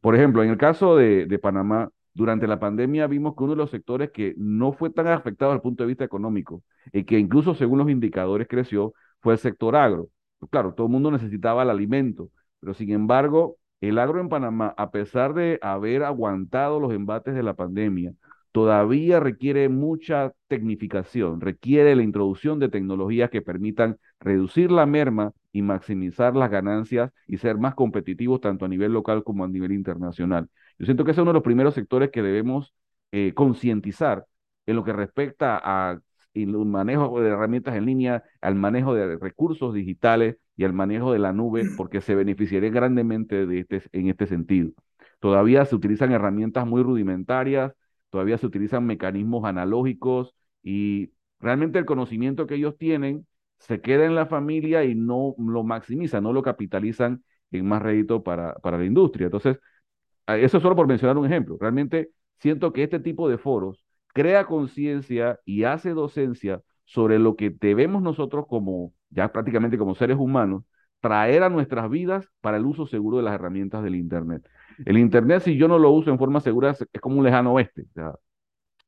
Por 0.00 0.14
ejemplo, 0.14 0.42
en 0.42 0.50
el 0.50 0.58
caso 0.58 0.96
de 0.96 1.38
Panamá, 1.40 1.90
durante 2.16 2.46
la 2.46 2.58
pandemia 2.58 3.06
vimos 3.06 3.36
que 3.36 3.44
uno 3.44 3.52
de 3.52 3.58
los 3.58 3.70
sectores 3.70 4.10
que 4.10 4.34
no 4.38 4.72
fue 4.72 4.88
tan 4.88 5.06
afectado 5.06 5.50
desde 5.50 5.58
el 5.58 5.62
punto 5.62 5.82
de 5.82 5.88
vista 5.88 6.04
económico 6.04 6.62
y 6.90 7.04
que 7.04 7.18
incluso 7.18 7.54
según 7.54 7.78
los 7.78 7.90
indicadores 7.90 8.48
creció 8.48 8.94
fue 9.20 9.34
el 9.34 9.38
sector 9.38 9.76
agro. 9.76 10.08
Pues 10.38 10.50
claro, 10.50 10.72
todo 10.72 10.86
el 10.86 10.92
mundo 10.94 11.10
necesitaba 11.10 11.62
el 11.62 11.68
alimento, 11.70 12.30
pero 12.58 12.72
sin 12.72 12.90
embargo, 12.90 13.58
el 13.82 13.98
agro 13.98 14.18
en 14.20 14.30
Panamá, 14.30 14.72
a 14.78 14.90
pesar 14.90 15.34
de 15.34 15.58
haber 15.60 16.04
aguantado 16.04 16.80
los 16.80 16.94
embates 16.94 17.34
de 17.34 17.42
la 17.42 17.52
pandemia, 17.52 18.14
todavía 18.50 19.20
requiere 19.20 19.68
mucha 19.68 20.32
tecnificación, 20.48 21.42
requiere 21.42 21.94
la 21.96 22.02
introducción 22.02 22.58
de 22.58 22.70
tecnologías 22.70 23.28
que 23.28 23.42
permitan 23.42 23.98
reducir 24.20 24.70
la 24.70 24.86
merma 24.86 25.32
y 25.52 25.60
maximizar 25.60 26.34
las 26.34 26.50
ganancias 26.50 27.12
y 27.26 27.36
ser 27.36 27.58
más 27.58 27.74
competitivos 27.74 28.40
tanto 28.40 28.64
a 28.64 28.68
nivel 28.68 28.92
local 28.94 29.22
como 29.22 29.44
a 29.44 29.48
nivel 29.48 29.72
internacional. 29.72 30.48
Yo 30.78 30.84
siento 30.86 31.04
que 31.04 31.12
ese 31.12 31.20
es 31.20 31.22
uno 31.22 31.30
de 31.30 31.34
los 31.34 31.42
primeros 31.42 31.74
sectores 31.74 32.10
que 32.10 32.22
debemos 32.22 32.74
eh, 33.12 33.32
concientizar 33.34 34.26
en 34.66 34.76
lo 34.76 34.84
que 34.84 34.92
respecta 34.92 35.60
a 35.62 36.00
el 36.34 36.48
manejo 36.48 37.20
de 37.20 37.30
herramientas 37.30 37.76
en 37.76 37.86
línea, 37.86 38.22
al 38.42 38.54
manejo 38.56 38.94
de 38.94 39.16
recursos 39.16 39.72
digitales 39.72 40.36
y 40.56 40.64
al 40.64 40.72
manejo 40.72 41.12
de 41.12 41.18
la 41.18 41.32
nube, 41.32 41.64
porque 41.76 42.00
se 42.00 42.14
beneficiaría 42.14 42.70
grandemente 42.70 43.46
de 43.46 43.60
este, 43.60 43.82
en 43.92 44.08
este 44.08 44.26
sentido. 44.26 44.70
Todavía 45.18 45.64
se 45.64 45.74
utilizan 45.74 46.12
herramientas 46.12 46.66
muy 46.66 46.82
rudimentarias, 46.82 47.72
todavía 48.10 48.38
se 48.38 48.46
utilizan 48.46 48.84
mecanismos 48.86 49.44
analógicos 49.44 50.34
y 50.62 51.12
realmente 51.40 51.78
el 51.78 51.84
conocimiento 51.86 52.46
que 52.46 52.56
ellos 52.56 52.76
tienen 52.76 53.26
se 53.58 53.80
queda 53.80 54.04
en 54.04 54.14
la 54.14 54.26
familia 54.26 54.84
y 54.84 54.94
no 54.94 55.34
lo 55.38 55.64
maximizan, 55.64 56.22
no 56.22 56.32
lo 56.32 56.42
capitalizan 56.42 57.24
en 57.50 57.66
más 57.66 57.82
rédito 57.82 58.22
para, 58.22 58.54
para 58.56 58.78
la 58.78 58.84
industria. 58.84 59.26
Entonces, 59.26 59.58
eso 60.26 60.60
solo 60.60 60.76
por 60.76 60.86
mencionar 60.86 61.16
un 61.16 61.26
ejemplo. 61.26 61.56
Realmente 61.60 62.10
siento 62.38 62.72
que 62.72 62.82
este 62.82 63.00
tipo 63.00 63.28
de 63.28 63.38
foros 63.38 63.84
crea 64.12 64.46
conciencia 64.46 65.40
y 65.44 65.64
hace 65.64 65.90
docencia 65.90 66.62
sobre 66.84 67.18
lo 67.18 67.36
que 67.36 67.50
debemos 67.50 68.02
nosotros 68.02 68.46
como, 68.48 68.92
ya 69.10 69.32
prácticamente 69.32 69.78
como 69.78 69.94
seres 69.94 70.16
humanos, 70.16 70.64
traer 71.00 71.42
a 71.42 71.50
nuestras 71.50 71.90
vidas 71.90 72.28
para 72.40 72.56
el 72.56 72.66
uso 72.66 72.86
seguro 72.86 73.18
de 73.18 73.24
las 73.24 73.34
herramientas 73.34 73.82
del 73.82 73.94
Internet. 73.96 74.48
El 74.84 74.98
Internet, 74.98 75.42
si 75.42 75.56
yo 75.56 75.68
no 75.68 75.78
lo 75.78 75.90
uso 75.90 76.10
en 76.10 76.18
forma 76.18 76.40
segura, 76.40 76.70
es, 76.70 77.00
como 77.00 77.18
un 77.18 77.24
lejano 77.24 77.52
oeste. 77.52 77.82
O 77.82 77.92
sea, 77.94 78.14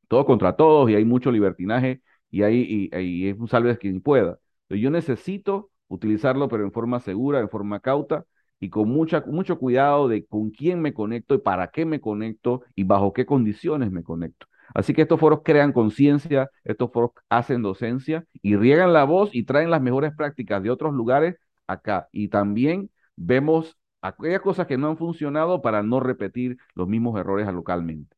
todo 0.09 0.25
contra 0.25 0.57
todos 0.57 0.91
y 0.91 0.95
hay 0.95 1.05
mucho 1.05 1.31
libertinaje 1.31 2.03
y, 2.31 2.43
hay, 2.43 2.89
y, 2.93 3.29
es 3.29 3.39
un 3.39 3.49
salve 3.49 3.77
quien 3.79 4.01
pueda. 4.01 4.39
Yo 4.69 4.91
necesito 4.91 5.71
utilizarlo, 5.89 6.49
pero 6.49 6.65
en 6.65 6.73
forma 6.73 7.01
segura, 7.01 7.41
en 7.41 7.49
forma 7.49 7.81
cauta 7.81 8.25
y 8.61 8.71
con 8.71 8.89
mucha, 8.89 9.23
mucho 9.27 9.59
cuidado 9.59 10.09
de 10.09 10.27
con 10.27 10.51
quién 10.51 10.81
me 10.81 10.93
conecto 10.93 11.35
y 11.35 11.39
para 11.39 11.69
qué 11.69 11.85
me 11.85 12.01
conecto 12.01 12.63
y 12.75 12.85
bajo 12.85 13.13
qué 13.13 13.27
condiciones 13.27 13.91
me 13.91 14.03
conecto. 14.03 14.47
Así 14.75 14.93
que 14.93 15.03
estos 15.03 15.21
foros 15.21 15.41
crean 15.45 15.73
conciencia, 15.73 16.51
estos 16.65 16.93
foros 16.93 17.13
hacen 17.29 17.63
docencia 17.63 18.25
y 18.43 18.57
riegan 18.57 18.93
la 18.93 19.05
voz 19.05 19.31
y 19.33 19.45
traen 19.45 19.71
las 19.71 19.81
mejores 19.81 20.13
prácticas 20.15 20.63
de 20.63 20.71
otros 20.71 20.93
lugares 20.95 21.37
acá. 21.67 22.09
Y 22.13 22.29
también 22.29 22.91
vemos 23.17 23.79
aquellas 24.03 24.41
cosas 24.41 24.67
que 24.67 24.77
no 24.77 24.89
han 24.89 24.99
funcionado 24.99 25.63
para 25.63 25.83
no 25.83 26.01
repetir 26.01 26.59
los 26.75 26.89
mismos 26.89 27.19
errores 27.19 27.47
localmente. 27.53 28.17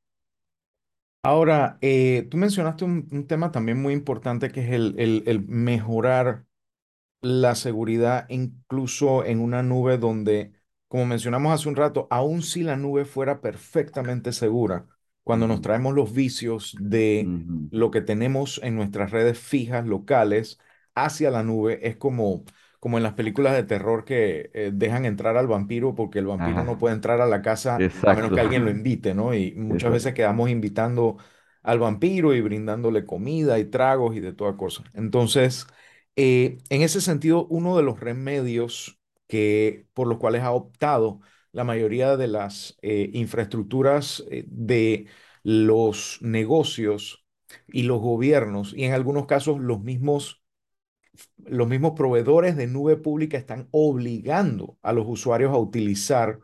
Ahora, 1.22 1.76
eh, 1.82 2.26
tú 2.30 2.38
mencionaste 2.38 2.84
un, 2.84 3.26
tema 3.26 3.52
también 3.52 3.80
muy 3.80 3.92
importante 3.92 4.50
que 4.50 4.62
es 4.62 4.70
el, 4.72 4.94
el 5.26 5.46
mejorar 5.46 6.44
la 7.20 7.54
seguridad 7.54 8.26
incluso 8.28 9.24
en 9.24 9.40
una 9.40 9.62
nube 9.62 9.98
donde, 9.98 10.52
como 10.88 11.06
mencionamos 11.06 11.52
hace 11.52 11.68
un 11.68 11.76
rato, 11.76 12.06
aun 12.10 12.42
si 12.42 12.62
la 12.62 12.76
nube 12.76 13.04
fuera 13.04 13.40
perfectamente 13.40 14.32
segura, 14.32 14.86
cuando 15.24 15.46
nos 15.46 15.60
traemos 15.60 15.94
los 15.94 16.12
vicios 16.12 16.76
de 16.80 17.32
lo 17.70 17.90
que 17.90 18.00
tenemos 18.00 18.60
en 18.62 18.74
nuestras 18.76 19.10
redes 19.10 19.38
fijas 19.38 19.86
locales 19.86 20.58
hacia 20.94 21.30
la 21.30 21.42
nube, 21.44 21.86
es 21.86 21.96
como, 21.96 22.44
como 22.80 22.96
en 22.96 23.02
las 23.04 23.14
películas 23.14 23.54
de 23.54 23.62
terror 23.64 24.04
que 24.04 24.50
eh, 24.54 24.70
dejan 24.74 25.04
entrar 25.04 25.36
al 25.36 25.46
vampiro 25.46 25.94
porque 25.94 26.18
el 26.18 26.26
vampiro 26.26 26.64
no 26.64 26.78
puede 26.78 26.94
entrar 26.94 27.20
a 27.20 27.26
la 27.26 27.42
casa 27.42 27.84
a 28.04 28.12
menos 28.14 28.32
que 28.32 28.40
alguien 28.40 28.64
lo 28.64 28.70
invite, 28.72 29.14
¿no? 29.14 29.34
Y 29.34 29.54
muchas 29.54 29.92
veces 29.92 30.14
quedamos 30.14 30.50
invitando 30.50 31.18
al 31.62 31.78
vampiro 31.78 32.34
y 32.34 32.40
brindándole 32.40 33.04
comida 33.06 33.58
y 33.58 33.66
tragos 33.66 34.16
y 34.16 34.20
de 34.20 34.32
toda 34.32 34.56
cosa. 34.56 34.84
Entonces, 34.94 35.66
eh, 36.16 36.58
en 36.68 36.82
ese 36.82 37.00
sentido, 37.00 37.46
uno 37.46 37.76
de 37.76 37.82
los 37.82 38.00
remedios 38.00 38.98
que, 39.28 39.86
por 39.94 40.06
los 40.08 40.18
cuales 40.18 40.42
ha 40.42 40.52
optado 40.52 41.20
la 41.52 41.64
mayoría 41.64 42.16
de 42.16 42.28
las 42.28 42.76
eh, 42.82 43.10
infraestructuras 43.12 44.24
eh, 44.30 44.44
de 44.48 45.06
los 45.42 46.18
negocios 46.20 47.24
y 47.66 47.84
los 47.84 48.00
gobiernos, 48.00 48.74
y 48.76 48.84
en 48.84 48.92
algunos 48.92 49.26
casos 49.26 49.60
los 49.60 49.80
mismos, 49.82 50.42
los 51.38 51.68
mismos 51.68 51.92
proveedores 51.96 52.56
de 52.56 52.66
nube 52.66 52.96
pública 52.96 53.38
están 53.38 53.68
obligando 53.70 54.78
a 54.82 54.92
los 54.92 55.06
usuarios 55.08 55.52
a 55.52 55.58
utilizar 55.58 56.40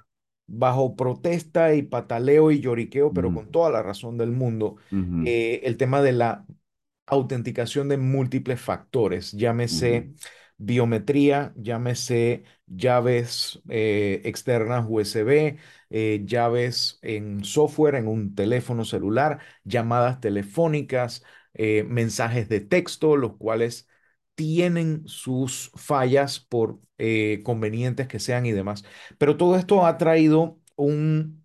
bajo 0.46 0.96
protesta 0.96 1.74
y 1.74 1.82
pataleo 1.82 2.50
y 2.50 2.60
lloriqueo, 2.60 3.12
pero 3.12 3.32
con 3.32 3.50
toda 3.50 3.70
la 3.70 3.82
razón 3.82 4.16
del 4.16 4.30
mundo, 4.32 4.76
el 5.20 5.76
tema 5.76 6.02
de 6.02 6.12
la 6.12 6.46
autenticación 7.06 7.88
de 7.88 7.96
múltiples 7.98 8.60
factores, 8.60 9.32
llámese 9.32 10.12
biometría, 10.58 11.52
llámese 11.56 12.44
llaves 12.66 13.60
eh, 13.68 14.22
externas 14.24 14.86
USB, 14.88 15.58
eh, 15.90 16.22
llaves 16.24 16.98
en 17.02 17.44
software, 17.44 17.94
en 17.96 18.08
un 18.08 18.34
teléfono 18.34 18.84
celular, 18.84 19.40
llamadas 19.64 20.20
telefónicas, 20.20 21.22
eh, 21.54 21.84
mensajes 21.84 22.48
de 22.48 22.60
texto, 22.60 23.16
los 23.16 23.36
cuales 23.36 23.88
tienen 24.34 25.06
sus 25.06 25.70
fallas 25.74 26.40
por 26.40 26.80
convenientes 27.44 28.08
que 28.08 28.18
sean 28.18 28.46
y 28.46 28.52
demás. 28.52 28.84
Pero 29.18 29.36
todo 29.36 29.56
esto 29.56 29.84
ha 29.86 29.98
traído 29.98 30.58
un 30.76 31.44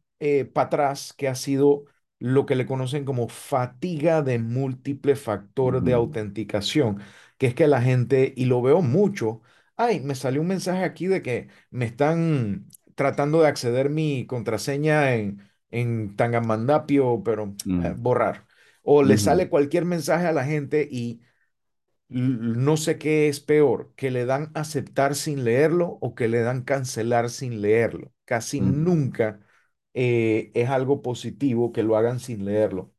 para 0.53 0.67
atrás 0.67 1.13
que 1.13 1.27
ha 1.27 1.35
sido 1.35 1.85
lo 2.21 2.45
que 2.45 2.55
le 2.55 2.65
conocen 2.67 3.05
como 3.05 3.27
fatiga 3.29 4.21
de 4.21 4.39
múltiple 4.39 5.15
factor 5.15 5.83
de 5.83 5.93
autenticación, 5.93 7.01
que 7.37 7.47
es 7.47 7.55
que 7.55 7.67
la 7.67 7.81
gente, 7.81 8.33
y 8.37 8.45
lo 8.45 8.61
veo 8.61 8.81
mucho, 8.81 9.41
ay, 9.75 9.99
me 10.01 10.15
salió 10.15 10.41
un 10.41 10.47
mensaje 10.47 10.83
aquí 10.83 11.07
de 11.07 11.21
que 11.21 11.49
me 11.71 11.85
están 11.85 12.67
tratando 12.95 13.41
de 13.41 13.47
acceder 13.47 13.89
mi 13.89 14.25
contraseña 14.27 15.15
en, 15.15 15.41
en 15.71 16.15
Tangamandapio, 16.15 17.23
pero 17.23 17.57
eh, 17.79 17.93
borrar. 17.97 18.47
O 18.83 19.03
le 19.03 19.17
sale 19.17 19.49
cualquier 19.49 19.85
mensaje 19.85 20.27
a 20.27 20.31
la 20.31 20.45
gente 20.45 20.87
y 20.89 21.21
no 22.09 22.77
sé 22.77 22.97
qué 22.97 23.29
es 23.29 23.39
peor, 23.39 23.93
que 23.95 24.11
le 24.11 24.25
dan 24.25 24.51
aceptar 24.53 25.15
sin 25.15 25.43
leerlo 25.45 25.97
o 26.01 26.15
que 26.15 26.27
le 26.27 26.41
dan 26.41 26.63
cancelar 26.63 27.29
sin 27.29 27.61
leerlo. 27.61 28.13
Casi 28.25 28.61
nunca 28.61 29.39
eh, 29.93 30.51
es 30.53 30.69
algo 30.69 31.01
positivo 31.01 31.71
que 31.71 31.83
lo 31.83 31.95
hagan 31.97 32.19
sin 32.19 32.45
leerlo. 32.45 32.93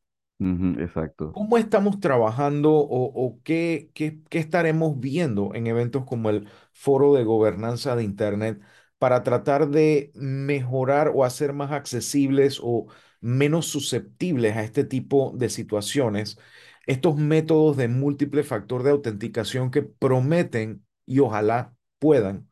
exacto. 0.79 1.33
¿Cómo 1.33 1.57
estamos 1.59 2.01
trabajando 2.01 2.73
o, 2.75 3.41
qué, 3.45 3.91
qué, 3.95 4.21
qué, 4.29 4.39
estaremos 4.39 4.99
viendo 5.01 5.55
en 5.55 5.67
eventos 5.67 6.05
como 6.05 6.31
el 6.31 6.49
Foro 6.73 7.15
de 7.15 7.25
Gobernanza 7.25 7.97
de 7.97 8.05
Internet 8.05 8.61
para 8.99 9.23
tratar 9.23 9.69
de 9.69 10.13
mejorar 10.15 11.13
o 11.15 11.25
hacer 11.25 11.53
más 11.53 11.73
accesibles 11.73 12.61
o 12.63 12.87
menos 13.21 13.67
susceptibles 13.67 14.57
a 14.57 14.63
este 14.63 14.85
tipo 14.85 15.33
de 15.37 15.49
situaciones 15.49 16.39
estos 16.87 17.17
métodos 17.17 17.77
de 17.77 17.89
múltiple 17.89 18.43
factor 18.45 18.83
de 18.83 18.91
autenticación 18.91 19.71
que 19.71 19.83
prometen 19.83 20.85
y 21.07 21.21
ojalá 21.21 21.75
puedan 21.99 22.51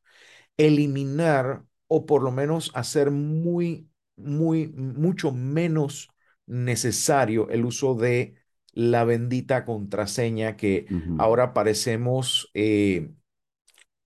eliminar 0.57 1.65
o 1.89 2.07
por 2.07 2.23
lo 2.23 2.33
menos 2.33 2.73
hacer 2.75 3.11
muy 3.11 3.90
muy, 4.25 4.69
mucho 4.69 5.33
menos 5.33 6.11
necesario 6.47 7.49
el 7.51 7.65
uso 7.65 7.95
de 7.95 8.35
la 8.73 9.05
bendita 9.05 9.65
contraseña 9.65 10.57
que 10.57 10.87
ahora 11.17 11.53
parecemos 11.55 12.51
eh, 12.55 13.11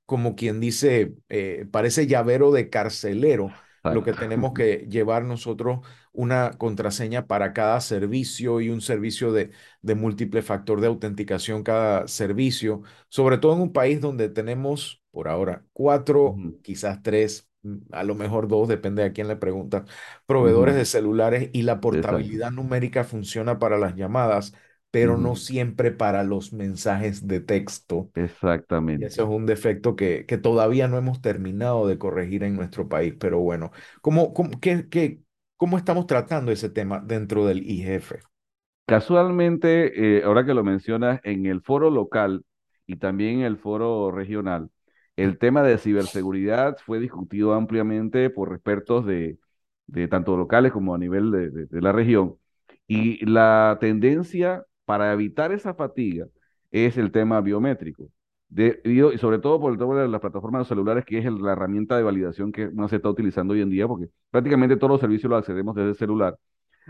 como 0.06 0.36
quien 0.36 0.60
dice, 0.60 1.14
eh, 1.28 1.66
parece 1.70 2.06
llavero 2.06 2.52
de 2.52 2.68
carcelero, 2.70 3.56
lo 3.86 4.02
que 4.02 4.14
tenemos 4.14 4.52
que 4.54 4.86
llevar 4.90 5.24
nosotros 5.24 5.80
una 6.12 6.52
contraseña 6.58 7.26
para 7.26 7.52
cada 7.52 7.80
servicio 7.80 8.60
y 8.60 8.68
un 8.70 8.80
servicio 8.80 9.32
de, 9.32 9.50
de 9.82 9.94
múltiple 9.94 10.42
factor 10.42 10.80
de 10.80 10.86
autenticación 10.88 11.62
cada 11.62 12.06
servicio, 12.08 12.82
sobre 13.08 13.38
todo 13.38 13.54
en 13.54 13.60
un 13.62 13.72
país 13.72 14.00
donde 14.00 14.28
tenemos 14.28 15.02
por 15.10 15.28
ahora 15.28 15.64
cuatro, 15.72 16.44
quizás 16.62 17.02
tres 17.02 17.48
a 17.92 18.04
lo 18.04 18.14
mejor 18.14 18.48
dos, 18.48 18.68
depende 18.68 19.02
de 19.02 19.08
a 19.08 19.12
quién 19.12 19.28
le 19.28 19.36
pregunta, 19.36 19.84
proveedores 20.26 20.74
de 20.74 20.84
celulares 20.84 21.50
y 21.52 21.62
la 21.62 21.80
portabilidad 21.80 22.50
numérica 22.50 23.04
funciona 23.04 23.58
para 23.58 23.78
las 23.78 23.96
llamadas, 23.96 24.54
pero 24.90 25.16
no 25.16 25.34
siempre 25.34 25.90
para 25.90 26.22
los 26.22 26.52
mensajes 26.52 27.26
de 27.26 27.40
texto. 27.40 28.10
Exactamente. 28.14 29.06
ese 29.06 29.22
es 29.22 29.28
un 29.28 29.46
defecto 29.46 29.96
que, 29.96 30.24
que 30.26 30.38
todavía 30.38 30.86
no 30.88 30.98
hemos 30.98 31.20
terminado 31.20 31.86
de 31.86 31.98
corregir 31.98 32.44
en 32.44 32.54
nuestro 32.54 32.88
país, 32.88 33.14
pero 33.18 33.40
bueno, 33.40 33.72
¿cómo, 34.02 34.32
cómo, 34.32 34.60
qué, 34.60 34.88
qué, 34.88 35.20
cómo 35.56 35.78
estamos 35.78 36.06
tratando 36.06 36.52
ese 36.52 36.70
tema 36.70 37.00
dentro 37.00 37.46
del 37.46 37.68
IGF? 37.68 38.12
Casualmente, 38.86 40.18
eh, 40.18 40.22
ahora 40.24 40.44
que 40.44 40.52
lo 40.52 40.62
mencionas, 40.62 41.20
en 41.24 41.46
el 41.46 41.62
foro 41.62 41.90
local 41.90 42.44
y 42.86 42.96
también 42.96 43.40
en 43.40 43.46
el 43.46 43.56
foro 43.56 44.10
regional, 44.10 44.70
el 45.16 45.38
tema 45.38 45.62
de 45.62 45.78
ciberseguridad 45.78 46.76
fue 46.84 46.98
discutido 46.98 47.54
ampliamente 47.54 48.30
por 48.30 48.52
expertos 48.52 49.06
de, 49.06 49.38
tanto 50.10 50.36
locales 50.36 50.72
como 50.72 50.94
a 50.94 50.98
nivel 50.98 51.30
de, 51.30 51.80
la 51.80 51.92
región. 51.92 52.36
Y 52.86 53.24
la 53.26 53.78
tendencia 53.80 54.64
para 54.84 55.12
evitar 55.12 55.52
esa 55.52 55.74
fatiga 55.74 56.26
es 56.70 56.98
el 56.98 57.12
tema 57.12 57.40
biométrico. 57.40 58.10
y 58.50 59.18
sobre 59.18 59.38
todo 59.38 59.60
por 59.60 59.72
el 59.72 59.78
tema 59.78 60.00
de 60.00 60.08
las 60.08 60.20
plataformas 60.20 60.68
celulares, 60.68 61.04
que 61.04 61.18
es 61.18 61.24
la 61.24 61.52
herramienta 61.52 61.96
de 61.96 62.02
validación 62.02 62.52
que 62.52 62.70
no 62.72 62.88
se 62.88 62.96
está 62.96 63.08
utilizando 63.08 63.54
hoy 63.54 63.62
en 63.62 63.70
día, 63.70 63.88
porque 63.88 64.08
prácticamente 64.30 64.76
todos 64.76 64.90
los 64.92 65.00
servicios 65.00 65.30
los 65.30 65.40
accedemos 65.40 65.74
desde 65.74 65.90
el 65.90 65.96
celular. 65.96 66.38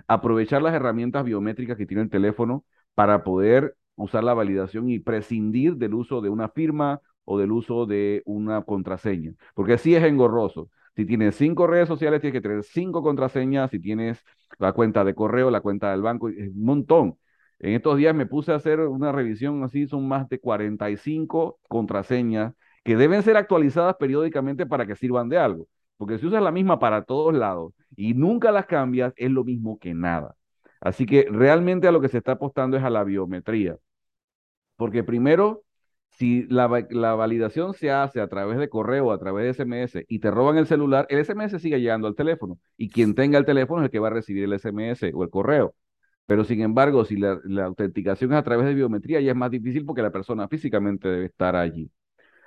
Aprovechar 0.09 0.63
las 0.63 0.75
herramientas 0.75 1.25
biométricas 1.25 1.77
que 1.77 1.87
tiene 1.87 2.03
el 2.03 2.11
teléfono 2.11 2.65
para 2.95 3.25
poder 3.25 3.77
usar 3.97 4.25
la 4.25 4.35
validación 4.35 4.89
y 4.91 4.99
prescindir 4.99 5.77
del 5.77 5.95
uso 5.95 6.21
de 6.21 6.29
una 6.31 6.49
firma 6.49 7.01
o 7.25 7.39
del 7.39 7.53
uso 7.53 7.87
de 7.87 8.23
una 8.27 8.63
contraseña, 8.63 9.33
porque 9.55 9.75
así 9.75 9.95
es 9.95 10.05
engorroso. 10.05 10.71
Si 10.97 11.05
tienes 11.07 11.35
cinco 11.35 11.67
redes 11.67 11.89
sociales, 11.89 12.21
tienes 12.21 12.35
que 12.41 12.41
tener 12.49 12.63
cinco 12.63 13.03
contraseñas. 13.03 13.71
Si 13.71 13.81
tienes 13.81 14.23
la 14.59 14.73
cuenta 14.73 15.05
de 15.05 15.15
correo, 15.15 15.51
la 15.51 15.61
cuenta 15.61 15.91
del 15.91 16.03
banco, 16.03 16.29
es 16.29 16.51
un 16.51 16.65
montón. 16.65 17.19
En 17.59 17.75
estos 17.75 17.97
días 17.97 18.15
me 18.15 18.27
puse 18.27 18.53
a 18.53 18.57
hacer 18.57 18.81
una 18.81 19.11
revisión 19.13 19.63
así, 19.65 19.87
son 19.87 20.07
más 20.07 20.29
de 20.29 20.39
45 20.41 21.59
contraseñas 21.69 22.55
que 22.85 22.97
deben 22.97 23.23
ser 23.23 23.37
actualizadas 23.37 23.97
periódicamente 23.97 24.67
para 24.67 24.87
que 24.87 24.97
sirvan 24.97 25.29
de 25.29 25.39
algo. 25.39 25.67
Porque 25.97 26.19
si 26.19 26.27
usas 26.27 26.43
la 26.43 26.53
misma 26.53 26.79
para 26.79 27.05
todos 27.05 27.35
lados 27.35 27.73
y 27.97 28.15
nunca 28.15 28.53
las 28.53 28.67
cambias, 28.67 29.13
es 29.17 29.31
lo 29.31 29.45
mismo 29.45 29.79
que 29.79 29.95
nada. 29.95 30.37
Así 30.81 31.07
que 31.07 31.27
realmente 31.31 31.89
a 31.89 31.93
lo 31.93 32.01
que 32.01 32.09
se 32.09 32.19
está 32.19 32.33
apostando 32.33 32.77
es 32.77 32.85
a 32.85 32.91
la 32.91 33.05
biometría. 33.05 33.79
Porque 34.77 35.05
primero, 35.05 35.64
si 36.19 36.45
la, 36.49 36.67
validación 36.67 37.75
se 37.75 37.91
hace 37.91 38.21
a 38.21 38.29
través 38.29 38.59
de 38.59 38.69
correo, 38.69 39.13
a 39.13 39.19
través 39.19 39.45
de 39.45 39.65
SMS 39.65 40.05
y 40.09 40.21
te 40.21 40.31
roban 40.31 40.59
el 40.59 40.67
celular, 40.67 41.07
el 41.09 41.25
SMS 41.25 41.61
sigue 41.61 41.81
llegando 41.81 42.07
al 42.09 42.15
teléfono 42.15 42.59
y 42.77 42.89
quien 42.91 43.15
tenga 43.15 43.39
el 43.39 43.45
teléfono 43.45 43.83
es 43.83 43.87
el 43.87 43.91
que 43.91 43.99
va 43.99 44.09
a 44.09 44.11
recibir 44.11 44.45
el 44.45 44.53
SMS 44.59 45.11
o 45.15 45.25
el 45.25 45.31
correo. 45.31 45.75
Pero 46.27 46.45
sin 46.45 46.61
embargo, 46.63 47.05
si 47.05 47.17
la, 47.17 47.41
la 47.45 47.67
autenticación 47.67 48.33
es 48.33 48.39
a 48.39 48.43
través 48.45 48.67
de 48.67 48.75
biometría, 48.75 49.21
ya 49.21 49.33
es 49.33 49.37
más 49.37 49.51
difícil 49.51 49.85
porque 49.85 50.03
la 50.03 50.13
persona 50.13 50.49
físicamente 50.49 51.09
debe 51.09 51.27
estar 51.27 51.57
allí. 51.57 51.91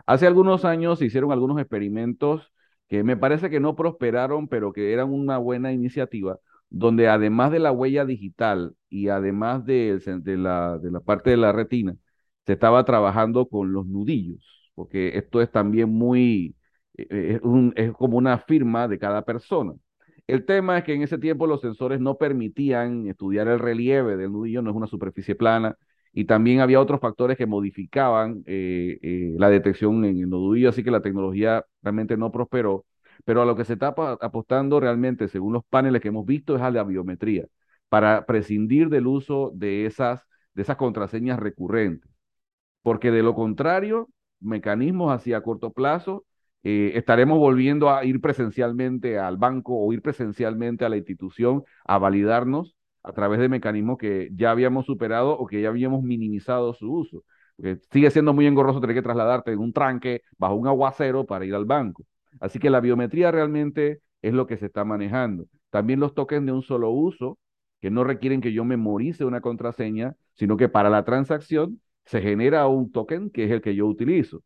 Hace 0.06 0.28
algunos 0.28 0.66
años 0.66 1.00
se 1.00 1.06
hicieron 1.06 1.32
algunos 1.32 1.60
experimentos 1.60 2.52
que 2.88 3.04
me 3.04 3.18
parece 3.18 3.50
que 3.50 3.60
no 3.60 3.76
prosperaron, 3.76 4.48
pero 4.48 4.74
que 4.74 4.94
eran 4.94 5.12
una 5.12 5.38
buena 5.38 5.74
iniciativa, 5.74 6.40
donde 6.70 7.08
además 7.10 7.52
de 7.52 7.60
la 7.60 7.72
huella 7.72 8.06
digital 8.06 8.76
y 8.90 9.10
además 9.10 9.66
de, 9.66 10.00
la, 10.26 10.78
de 10.80 10.92
la 10.92 11.00
parte 11.02 11.32
de 11.32 11.38
la 11.38 11.52
retina, 11.52 11.96
se 12.48 12.54
estaba 12.54 12.86
trabajando 12.86 13.48
con 13.50 13.74
los 13.74 13.86
nudillos, 13.88 14.72
porque 14.76 15.18
esto 15.18 15.42
es 15.42 15.52
también 15.52 15.90
muy, 15.90 16.56
eh, 16.98 17.08
eh, 17.44 17.72
es, 17.76 17.92
como 17.94 18.18
una 18.18 18.40
firma 18.40 18.88
de 18.88 19.00
cada 19.00 19.24
persona. 19.26 19.74
El 20.28 20.46
tema 20.46 20.78
es 20.78 20.84
que 20.86 20.94
en 20.94 21.04
ese 21.04 21.18
tiempo 21.18 21.48
los 21.48 21.62
sensores 21.62 22.00
no 22.00 22.18
permitían 22.18 23.08
estudiar 23.08 23.48
el 23.50 23.60
relieve 23.60 24.18
del 24.18 24.32
nudillo, 24.32 24.62
no 24.62 24.72
es 24.72 24.76
una 24.78 24.88
superficie 24.88 25.36
plana, 25.36 25.76
y 26.14 26.26
también 26.26 26.62
había 26.62 26.82
otros 26.82 27.00
factores 27.02 27.38
que 27.38 27.46
modificaban 27.46 28.44
eh, 28.46 29.36
la 29.38 29.50
detección 29.50 30.04
en 30.06 30.18
el 30.20 30.30
nudillo, 30.30 30.70
así 30.70 30.84
que 30.84 30.92
la 30.92 31.02
tecnología 31.02 31.66
realmente 31.82 32.18
no 32.18 32.32
prosperó. 32.32 32.86
Pero 33.26 33.42
a 33.42 33.46
lo 33.46 33.56
que 33.56 33.66
se 33.66 33.74
está 33.74 33.88
apostando 34.22 34.80
realmente, 34.80 35.28
según 35.28 35.54
los 35.54 35.66
paneles 35.66 36.02
que 36.02 36.10
hemos 36.10 36.26
visto, 36.26 36.56
es 36.56 36.62
a 36.62 36.72
la 36.72 36.84
biometría, 36.84 37.46
para 37.90 38.26
prescindir 38.26 38.90
del 38.90 39.08
uso 39.08 39.52
de 39.56 39.86
esas, 39.86 40.22
de 40.54 40.64
esas 40.64 40.78
contraseñas 40.78 41.40
recurrentes. 41.40 42.17
Porque 42.88 43.12
de 43.12 43.22
lo 43.22 43.36
contrario, 43.36 44.08
mecanismos 44.40 45.12
así 45.12 45.34
a 45.34 45.42
corto 45.42 45.74
plazo, 45.74 46.24
eh, 46.64 46.94
estaremos 46.96 47.38
volviendo 47.38 47.90
a 47.90 48.06
ir 48.06 48.22
presencialmente 48.22 49.20
al 49.20 49.36
banco 49.36 49.78
o 49.78 49.92
ir 49.92 50.02
presencialmente 50.02 50.86
a 50.86 50.90
la 50.90 50.96
institución 50.96 51.66
a 51.84 51.98
validarnos 51.98 52.78
a 53.04 53.12
través 53.12 53.42
de 53.42 53.50
mecanismos 53.50 53.98
que 53.98 54.30
ya 54.34 54.52
habíamos 54.52 54.86
superado 54.86 55.38
o 55.38 55.48
que 55.48 55.62
ya 55.62 55.68
habíamos 55.68 56.02
minimizado 56.02 56.74
su 56.74 56.90
uso. 56.90 57.26
Sigue 57.92 58.10
siendo 58.10 58.34
muy 58.34 58.48
engorroso 58.48 58.80
tener 58.80 58.96
que 58.96 59.02
trasladarte 59.02 59.52
en 59.52 59.60
un 59.60 59.74
tranque 59.74 60.22
bajo 60.38 60.56
un 60.56 60.68
aguacero 60.70 61.26
para 61.26 61.44
ir 61.44 61.56
al 61.56 61.66
banco. 61.66 62.06
Así 62.40 62.58
que 62.58 62.70
la 62.70 62.80
biometría 62.80 63.32
realmente 63.32 64.00
es 64.22 64.34
lo 64.34 64.48
que 64.48 64.56
se 64.56 64.68
está 64.68 64.86
manejando. 64.86 65.48
También 65.72 66.00
los 66.00 66.14
tokens 66.14 66.46
de 66.46 66.54
un 66.54 66.62
solo 66.62 66.90
uso, 66.92 67.38
que 67.82 67.92
no 67.92 68.06
requieren 68.06 68.40
que 68.40 68.54
yo 68.54 68.64
memorice 68.64 69.26
una 69.26 69.42
contraseña, 69.42 70.16
sino 70.36 70.56
que 70.56 70.70
para 70.70 70.90
la 70.90 71.04
transacción 71.04 71.82
se 72.08 72.22
genera 72.22 72.68
un 72.68 72.92
token 72.92 73.30
que 73.30 73.46
es 73.46 73.52
el 73.52 73.62
que 73.62 73.76
yo 73.76 73.86
utilizo. 73.88 74.44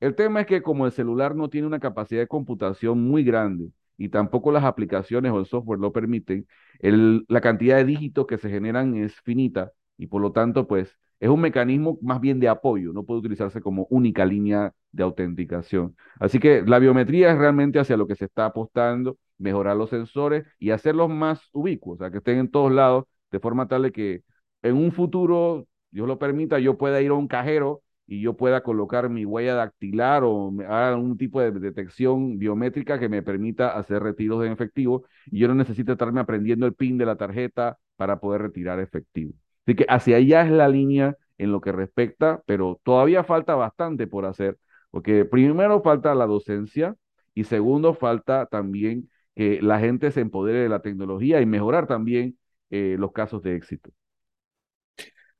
El 0.00 0.16
tema 0.16 0.40
es 0.40 0.46
que 0.46 0.62
como 0.62 0.86
el 0.86 0.92
celular 0.92 1.36
no 1.36 1.48
tiene 1.48 1.66
una 1.68 1.80
capacidad 1.80 2.20
de 2.20 2.26
computación 2.28 3.00
muy 3.02 3.24
grande 3.24 3.70
y 3.96 4.08
tampoco 4.08 4.50
las 4.50 4.64
aplicaciones 4.64 5.32
o 5.32 5.38
el 5.38 5.46
software 5.46 5.78
lo 5.78 5.92
permiten, 5.92 6.46
la 6.80 7.40
cantidad 7.40 7.76
de 7.76 7.84
dígitos 7.84 8.26
que 8.26 8.38
se 8.38 8.50
generan 8.50 8.96
es 8.96 9.14
finita 9.20 9.72
y 9.96 10.08
por 10.08 10.20
lo 10.20 10.32
tanto, 10.32 10.66
pues 10.66 10.98
es 11.20 11.28
un 11.28 11.40
mecanismo 11.40 11.98
más 12.02 12.20
bien 12.20 12.40
de 12.40 12.48
apoyo, 12.48 12.92
no 12.92 13.04
puede 13.04 13.20
utilizarse 13.20 13.60
como 13.60 13.86
única 13.90 14.24
línea 14.24 14.72
de 14.90 15.04
autenticación. 15.04 15.96
Así 16.18 16.40
que 16.40 16.62
la 16.62 16.80
biometría 16.80 17.30
es 17.30 17.38
realmente 17.38 17.78
hacia 17.78 17.96
lo 17.96 18.08
que 18.08 18.16
se 18.16 18.24
está 18.24 18.46
apostando, 18.46 19.18
mejorar 19.38 19.76
los 19.76 19.90
sensores 19.90 20.44
y 20.58 20.70
hacerlos 20.70 21.10
más 21.10 21.48
ubicuos, 21.52 21.96
o 21.96 22.02
sea, 22.02 22.10
que 22.10 22.18
estén 22.18 22.38
en 22.38 22.50
todos 22.50 22.72
lados, 22.72 23.04
de 23.30 23.38
forma 23.38 23.68
tal 23.68 23.82
de 23.82 23.92
que 23.92 24.22
en 24.62 24.76
un 24.76 24.90
futuro, 24.92 25.66
Dios 25.92 26.08
lo 26.08 26.18
permita, 26.18 26.58
yo 26.58 26.76
pueda 26.78 27.00
ir 27.02 27.10
a 27.10 27.14
un 27.14 27.28
cajero 27.28 27.82
y 28.06 28.20
yo 28.20 28.36
pueda 28.36 28.62
colocar 28.62 29.08
mi 29.08 29.24
huella 29.24 29.54
dactilar 29.54 30.24
o 30.24 30.52
haga 30.68 30.96
un 30.96 31.16
tipo 31.16 31.40
de 31.40 31.52
detección 31.52 32.38
biométrica 32.38 32.98
que 32.98 33.08
me 33.08 33.22
permita 33.22 33.76
hacer 33.76 34.02
retiros 34.02 34.44
en 34.44 34.52
efectivo 34.52 35.04
y 35.26 35.38
yo 35.40 35.48
no 35.48 35.54
necesito 35.54 35.92
estarme 35.92 36.20
aprendiendo 36.20 36.66
el 36.66 36.74
PIN 36.74 36.98
de 36.98 37.06
la 37.06 37.16
tarjeta 37.16 37.78
para 37.96 38.18
poder 38.20 38.42
retirar 38.42 38.80
efectivo. 38.80 39.32
Así 39.66 39.76
que 39.76 39.86
hacia 39.88 40.16
allá 40.16 40.42
es 40.42 40.50
la 40.50 40.68
línea 40.68 41.16
en 41.38 41.52
lo 41.52 41.60
que 41.60 41.72
respecta, 41.72 42.42
pero 42.46 42.80
todavía 42.82 43.24
falta 43.24 43.54
bastante 43.54 44.06
por 44.06 44.24
hacer, 44.26 44.58
porque 44.90 45.24
primero 45.24 45.82
falta 45.82 46.14
la 46.14 46.26
docencia 46.26 46.96
y 47.34 47.44
segundo 47.44 47.94
falta 47.94 48.46
también 48.46 49.08
que 49.34 49.60
la 49.62 49.78
gente 49.80 50.10
se 50.10 50.20
empodere 50.20 50.58
de 50.60 50.68
la 50.68 50.82
tecnología 50.82 51.40
y 51.40 51.46
mejorar 51.46 51.86
también 51.86 52.38
eh, 52.70 52.96
los 52.98 53.12
casos 53.12 53.42
de 53.42 53.56
éxito. 53.56 53.90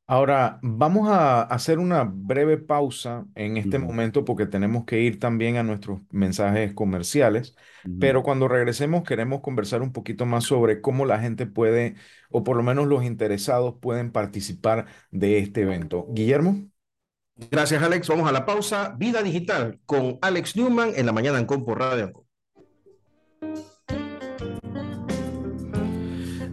Ahora, 0.06 0.58
vamos 0.62 1.08
a 1.08 1.42
hacer 1.42 1.78
una 1.78 2.04
breve 2.04 2.58
pausa 2.58 3.24
en 3.34 3.56
este 3.56 3.78
momento 3.78 4.24
porque 4.24 4.46
tenemos 4.46 4.84
que 4.84 5.00
ir 5.00 5.18
también 5.18 5.56
a 5.56 5.62
nuestros 5.62 6.00
mensajes 6.10 6.74
comerciales, 6.74 7.56
pero 7.98 8.22
cuando 8.22 8.46
regresemos 8.46 9.04
queremos 9.04 9.40
conversar 9.40 9.80
un 9.80 9.92
poquito 9.92 10.26
más 10.26 10.44
sobre 10.44 10.82
cómo 10.82 11.06
la 11.06 11.18
gente 11.20 11.46
puede, 11.46 11.94
o 12.30 12.44
por 12.44 12.56
lo 12.58 12.62
menos 12.62 12.88
los 12.88 13.04
interesados 13.04 13.76
pueden 13.80 14.12
participar 14.12 14.86
de 15.10 15.38
este 15.38 15.62
evento. 15.62 16.06
Guillermo. 16.10 16.56
Gracias, 17.50 17.82
Alex. 17.82 18.08
Vamos 18.08 18.28
a 18.28 18.32
la 18.32 18.44
pausa. 18.44 18.94
Vida 18.98 19.22
Digital 19.22 19.80
con 19.86 20.18
Alex 20.20 20.56
Newman 20.56 20.92
en 20.94 21.06
la 21.06 21.12
mañana 21.12 21.38
en 21.38 21.46
Compo 21.46 21.74
Radio. 21.74 22.21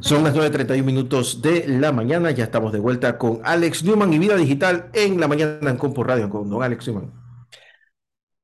Son 0.10 0.24
las 0.24 0.34
9.31 0.34 0.84
minutos 0.84 1.39
de 1.39 1.67
la 1.67 1.91
mañana. 1.91 2.32
Ya 2.32 2.45
estamos 2.45 2.74
de 2.74 2.80
vuelta 2.80 3.19
con 3.19 3.41
Alex 3.43 3.84
Newman 3.84 4.12
y 4.12 4.17
Vida 4.17 4.38
Digital 4.38 4.89
en 4.93 5.19
la 5.19 5.28
mañana 5.28 5.69
en 5.69 5.78
Compo 5.78 6.04
Radio 6.04 6.32
con 6.32 6.50
don 6.50 6.63
Alex 6.63 6.88
Newman. 6.88 7.13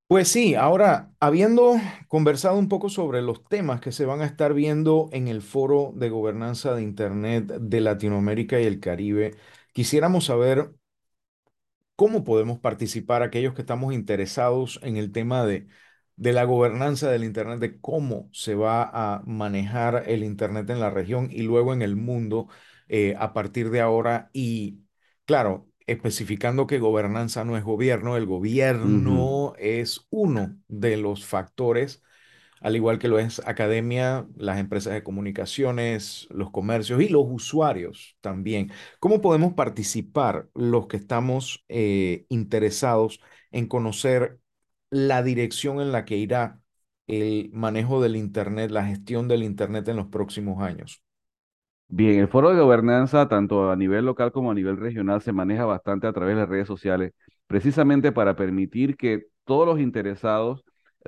Pues 0.05 0.27
sí, 0.27 0.53
ahora, 0.53 1.11
habiendo 1.19 1.73
conversado 2.07 2.59
un 2.59 2.69
poco 2.69 2.89
sobre 2.89 3.23
los 3.23 3.43
temas 3.45 3.81
que 3.81 3.91
se 3.91 4.05
van 4.05 4.21
a 4.21 4.27
estar 4.27 4.53
viendo 4.53 5.09
en 5.11 5.27
el 5.27 5.41
foro 5.41 5.91
de 5.95 6.11
gobernanza 6.11 6.75
de 6.75 6.83
Internet 6.83 7.47
de 7.47 7.81
Latinoamérica 7.81 8.61
y 8.61 8.65
el 8.65 8.79
Caribe, 8.79 9.33
quisiéramos 9.73 10.25
saber 10.25 10.69
cómo 11.95 12.23
podemos 12.23 12.59
participar 12.59 13.23
aquellos 13.23 13.55
que 13.55 13.61
estamos 13.61 13.91
interesados 13.91 14.79
en 14.83 14.97
el 14.97 15.11
tema 15.11 15.43
de 15.43 15.67
de 16.17 16.33
la 16.33 16.43
gobernanza 16.45 17.09
del 17.09 17.23
Internet, 17.23 17.59
de 17.59 17.79
cómo 17.79 18.29
se 18.31 18.55
va 18.55 18.83
a 18.93 19.21
manejar 19.25 20.03
el 20.07 20.23
Internet 20.23 20.69
en 20.69 20.79
la 20.79 20.89
región 20.89 21.29
y 21.31 21.41
luego 21.43 21.73
en 21.73 21.81
el 21.81 21.95
mundo 21.95 22.47
eh, 22.87 23.15
a 23.19 23.33
partir 23.33 23.69
de 23.69 23.81
ahora. 23.81 24.29
Y 24.33 24.81
claro, 25.25 25.69
especificando 25.87 26.67
que 26.67 26.79
gobernanza 26.79 27.43
no 27.45 27.57
es 27.57 27.63
gobierno, 27.63 28.17
el 28.17 28.25
gobierno 28.25 29.53
es 29.57 30.07
uno 30.09 30.57
de 30.67 30.97
los 30.97 31.25
factores, 31.25 32.01
al 32.61 32.75
igual 32.75 32.97
que 32.99 33.07
lo 33.07 33.19
es 33.19 33.39
academia, 33.45 34.27
las 34.37 34.57
empresas 34.59 34.93
de 34.93 35.03
comunicaciones, 35.03 36.27
los 36.31 36.51
comercios 36.51 37.01
y 37.01 37.09
los 37.09 37.25
usuarios 37.27 38.17
también. 38.21 38.71
¿Cómo 38.99 39.21
podemos 39.21 39.53
participar 39.53 40.49
los 40.55 40.87
que 40.87 40.97
estamos 40.97 41.63
eh, 41.69 42.25
interesados 42.29 43.19
en 43.51 43.67
conocer 43.67 44.39
la 44.95 45.23
dirección 45.23 45.81
en 45.81 45.91
la 45.91 46.05
que 46.05 46.15
irá 46.15 46.61
el 47.07 47.49
manejo 47.51 48.01
del 48.01 48.15
Internet, 48.15 48.71
la 48.71 48.85
gestión 48.85 49.27
del 49.27 49.43
Internet 49.43 49.89
en 49.89 49.97
los 49.97 50.07
próximos 50.07 50.63
años? 50.63 51.03
Bien, 51.89 52.17
el 52.17 52.29
foro 52.29 52.51
de 52.51 52.61
gobernanza, 52.61 53.27
tanto 53.27 53.69
a 53.69 53.75
nivel 53.75 54.05
local 54.05 54.31
como 54.31 54.51
a 54.51 54.53
nivel 54.53 54.77
regional, 54.77 55.21
se 55.21 55.33
maneja 55.33 55.65
bastante 55.65 56.07
a 56.07 56.13
través 56.13 56.35
de 56.35 56.41
las 56.41 56.49
redes 56.49 56.67
sociales, 56.67 57.11
precisamente 57.45 58.13
para 58.13 58.37
permitir 58.37 58.95
que 58.95 59.25
todos 59.43 59.67
los 59.67 59.81
interesados 59.81 60.63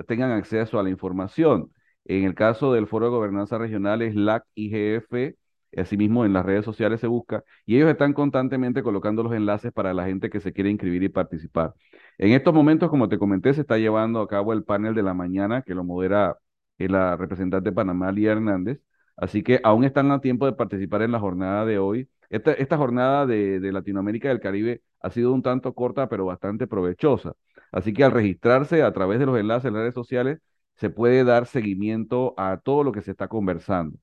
tengan 0.06 0.32
acceso 0.32 0.78
a 0.78 0.82
la 0.82 0.90
información. 0.90 1.72
En 2.04 2.24
el 2.24 2.34
caso 2.34 2.74
del 2.74 2.88
foro 2.88 3.06
de 3.06 3.12
gobernanza 3.12 3.56
regional 3.56 4.02
es 4.02 4.14
LAC 4.14 4.44
IGF, 4.54 5.34
asimismo 5.76 6.24
en 6.24 6.32
las 6.32 6.44
redes 6.46 6.64
sociales 6.64 7.00
se 7.00 7.06
busca, 7.06 7.44
y 7.66 7.76
ellos 7.76 7.90
están 7.90 8.12
constantemente 8.12 8.82
colocando 8.82 9.22
los 9.22 9.32
enlaces 9.32 9.72
para 9.72 9.94
la 9.94 10.06
gente 10.06 10.30
que 10.30 10.40
se 10.40 10.52
quiere 10.52 10.70
inscribir 10.70 11.02
y 11.02 11.08
participar. 11.08 11.74
En 12.18 12.32
estos 12.32 12.54
momentos, 12.54 12.90
como 12.90 13.08
te 13.08 13.18
comenté, 13.18 13.54
se 13.54 13.60
está 13.62 13.78
llevando 13.78 14.20
a 14.20 14.28
cabo 14.28 14.52
el 14.52 14.64
panel 14.64 14.94
de 14.94 15.02
la 15.02 15.14
mañana 15.14 15.62
que 15.62 15.74
lo 15.74 15.84
modera 15.84 16.36
eh, 16.78 16.88
la 16.88 17.16
representante 17.16 17.70
de 17.70 17.74
Panamá, 17.74 18.12
Lía 18.12 18.32
Hernández. 18.32 18.80
Así 19.16 19.42
que 19.42 19.60
aún 19.64 19.84
están 19.84 20.10
a 20.10 20.20
tiempo 20.20 20.46
de 20.46 20.52
participar 20.52 21.02
en 21.02 21.12
la 21.12 21.20
jornada 21.20 21.64
de 21.64 21.78
hoy. 21.78 22.08
Esta, 22.30 22.52
esta 22.52 22.76
jornada 22.76 23.26
de, 23.26 23.60
de 23.60 23.72
Latinoamérica 23.72 24.28
y 24.28 24.30
del 24.30 24.40
Caribe 24.40 24.82
ha 25.00 25.10
sido 25.10 25.32
un 25.32 25.42
tanto 25.42 25.74
corta, 25.74 26.08
pero 26.08 26.24
bastante 26.26 26.66
provechosa. 26.66 27.32
Así 27.72 27.92
que 27.92 28.04
al 28.04 28.12
registrarse 28.12 28.82
a 28.82 28.92
través 28.92 29.18
de 29.18 29.26
los 29.26 29.38
enlaces 29.38 29.66
en 29.66 29.74
las 29.74 29.82
redes 29.82 29.94
sociales, 29.94 30.38
se 30.76 30.90
puede 30.90 31.24
dar 31.24 31.46
seguimiento 31.46 32.34
a 32.36 32.58
todo 32.58 32.84
lo 32.84 32.92
que 32.92 33.02
se 33.02 33.10
está 33.10 33.28
conversando. 33.28 33.98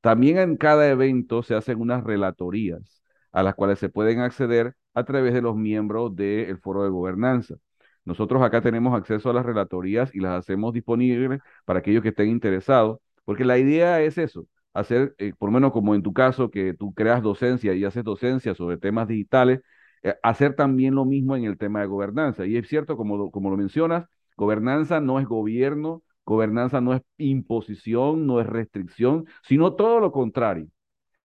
También 0.00 0.38
en 0.38 0.56
cada 0.56 0.88
evento 0.88 1.42
se 1.42 1.54
hacen 1.54 1.80
unas 1.80 2.04
relatorías 2.04 3.02
a 3.32 3.42
las 3.42 3.54
cuales 3.54 3.78
se 3.78 3.88
pueden 3.88 4.20
acceder 4.20 4.74
a 4.94 5.04
través 5.04 5.34
de 5.34 5.42
los 5.42 5.56
miembros 5.56 6.14
del 6.16 6.58
foro 6.58 6.82
de 6.84 6.90
gobernanza. 6.90 7.56
Nosotros 8.04 8.42
acá 8.42 8.62
tenemos 8.62 8.96
acceso 8.96 9.30
a 9.30 9.32
las 9.34 9.44
relatorías 9.44 10.14
y 10.14 10.20
las 10.20 10.38
hacemos 10.38 10.72
disponibles 10.72 11.40
para 11.64 11.80
aquellos 11.80 12.02
que 12.02 12.08
estén 12.10 12.28
interesados, 12.30 12.98
porque 13.24 13.44
la 13.44 13.58
idea 13.58 14.00
es 14.00 14.16
eso, 14.18 14.46
hacer, 14.72 15.14
eh, 15.18 15.32
por 15.38 15.50
lo 15.50 15.54
menos 15.54 15.72
como 15.72 15.94
en 15.94 16.02
tu 16.02 16.12
caso, 16.12 16.50
que 16.50 16.72
tú 16.74 16.94
creas 16.94 17.22
docencia 17.22 17.74
y 17.74 17.84
haces 17.84 18.04
docencia 18.04 18.54
sobre 18.54 18.78
temas 18.78 19.08
digitales, 19.08 19.60
eh, 20.02 20.14
hacer 20.22 20.54
también 20.54 20.94
lo 20.94 21.04
mismo 21.04 21.36
en 21.36 21.44
el 21.44 21.58
tema 21.58 21.80
de 21.80 21.86
gobernanza. 21.86 22.46
Y 22.46 22.56
es 22.56 22.68
cierto, 22.68 22.96
como, 22.96 23.30
como 23.30 23.50
lo 23.50 23.56
mencionas, 23.56 24.06
gobernanza 24.36 25.00
no 25.00 25.18
es 25.20 25.26
gobierno, 25.26 26.02
gobernanza 26.28 26.80
no 26.80 26.94
es 26.94 27.02
imposición, 27.16 28.26
no 28.26 28.40
es 28.40 28.46
restricción, 28.46 29.26
sino 29.42 29.74
todo 29.74 30.00
lo 30.00 30.12
contrario. 30.12 30.68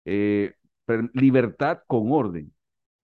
Eh, 0.05 0.55
libertad 1.15 1.81
con 1.87 2.13
orden, 2.13 2.53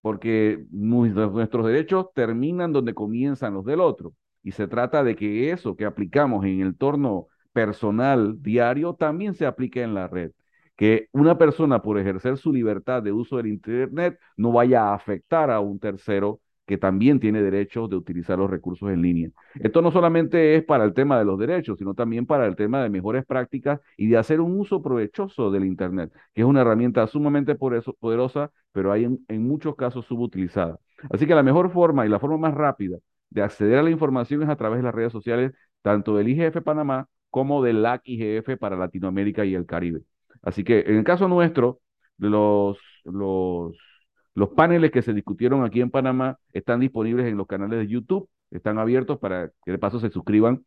porque 0.01 0.65
nuestros 0.71 1.67
derechos 1.67 2.07
terminan 2.15 2.73
donde 2.73 2.95
comienzan 2.95 3.55
los 3.55 3.65
del 3.65 3.81
otro. 3.81 4.15
Y 4.43 4.53
se 4.53 4.69
trata 4.69 5.05
de 5.05 5.17
que 5.17 5.51
eso 5.51 5.77
que 5.77 5.85
aplicamos 5.85 6.45
en 6.45 6.61
el 6.61 6.69
entorno 6.69 7.27
personal 7.53 8.41
diario 8.43 8.95
también 8.95 9.35
se 9.35 9.47
aplique 9.47 9.83
en 9.83 9.95
la 9.95 10.07
red 10.09 10.33
que 10.77 11.09
una 11.13 11.37
persona 11.37 11.83
por 11.83 11.99
ejercer 11.99 12.39
su 12.39 12.53
libertad 12.53 13.03
de 13.03 13.11
uso 13.13 13.37
del 13.37 13.49
Internet 13.49 14.19
no 14.37 14.53
vaya 14.53 14.85
a 14.85 14.95
afectar 14.95 15.51
a 15.51 15.59
un 15.59 15.81
tercero 15.81 16.41
que 16.69 16.77
también 16.77 17.19
tiene 17.19 17.43
derecho 17.43 17.89
de 17.89 17.97
utilizar 17.97 18.39
los 18.39 18.51
recursos 18.51 18.91
en 18.91 19.01
línea. 19.01 19.31
Esto 19.55 19.81
no 19.81 19.91
solamente 19.91 20.55
es 20.55 20.65
para 20.65 20.85
el 20.85 20.93
tema 20.93 21.19
de 21.19 21.25
los 21.25 21.39
derechos, 21.39 21.79
sino 21.79 21.95
también 21.95 22.27
para 22.27 22.47
el 22.47 22.57
tema 22.57 22.83
de 22.83 22.91
mejores 22.91 23.25
prácticas 23.25 23.81
y 23.97 24.09
de 24.09 24.19
hacer 24.19 24.41
un 24.43 24.61
uso 24.61 24.83
provechoso 24.83 25.51
del 25.51 25.65
Internet, 25.65 26.13
que 26.35 26.43
es 26.43 26.47
una 26.47 26.61
herramienta 26.61 27.07
sumamente 27.07 27.55
poderosa, 27.57 28.51
pero 28.73 28.93
hay 28.93 29.05
en, 29.05 29.25
en 29.29 29.49
muchos 29.49 29.75
casos 29.77 30.05
subutilizada. 30.05 30.79
Así 31.11 31.27
que 31.27 31.35
la 31.35 31.43
mejor 31.43 31.71
forma 31.73 32.05
y 32.05 32.11
la 32.11 32.21
forma 32.21 32.37
más 32.37 32.55
rápida 32.55 32.99
de 33.31 33.43
acceder 33.43 33.79
a 33.79 33.83
la 33.83 33.91
información 33.91 34.43
es 34.43 34.51
a 34.51 34.57
través 34.57 34.79
de 34.81 34.85
las 34.85 34.95
redes 34.95 35.13
sociales, 35.13 35.53
tanto 35.81 36.17
del 36.17 36.29
IGF 36.29 36.63
Panamá 36.63 37.09
como 37.31 37.63
del 37.63 37.83
LAC 37.83 38.03
IGF 38.05 38.59
para 38.59 38.77
Latinoamérica 38.77 39.45
y 39.47 39.55
el 39.55 39.65
Caribe. 39.65 40.03
Así 40.43 40.65
que 40.65 40.81
en 40.81 40.97
el 40.97 41.05
caso 41.05 41.29
nuestro, 41.29 41.81
los, 42.19 42.79
los, 43.05 43.75
los 44.39 44.51
paneles 44.51 44.93
que 44.93 45.03
se 45.03 45.13
discutieron 45.13 45.65
aquí 45.65 45.81
en 45.81 45.91
Panamá 45.91 46.39
están 46.53 46.79
disponibles 46.79 47.27
en 47.27 47.37
los 47.37 47.49
canales 47.49 47.81
de 47.81 47.89
YouTube, 47.89 48.31
están 48.53 48.79
abiertos 48.79 49.19
para 49.19 49.51
que 49.65 49.73
de 49.73 49.79
paso 49.79 49.99
se 49.99 50.11
suscriban 50.11 50.65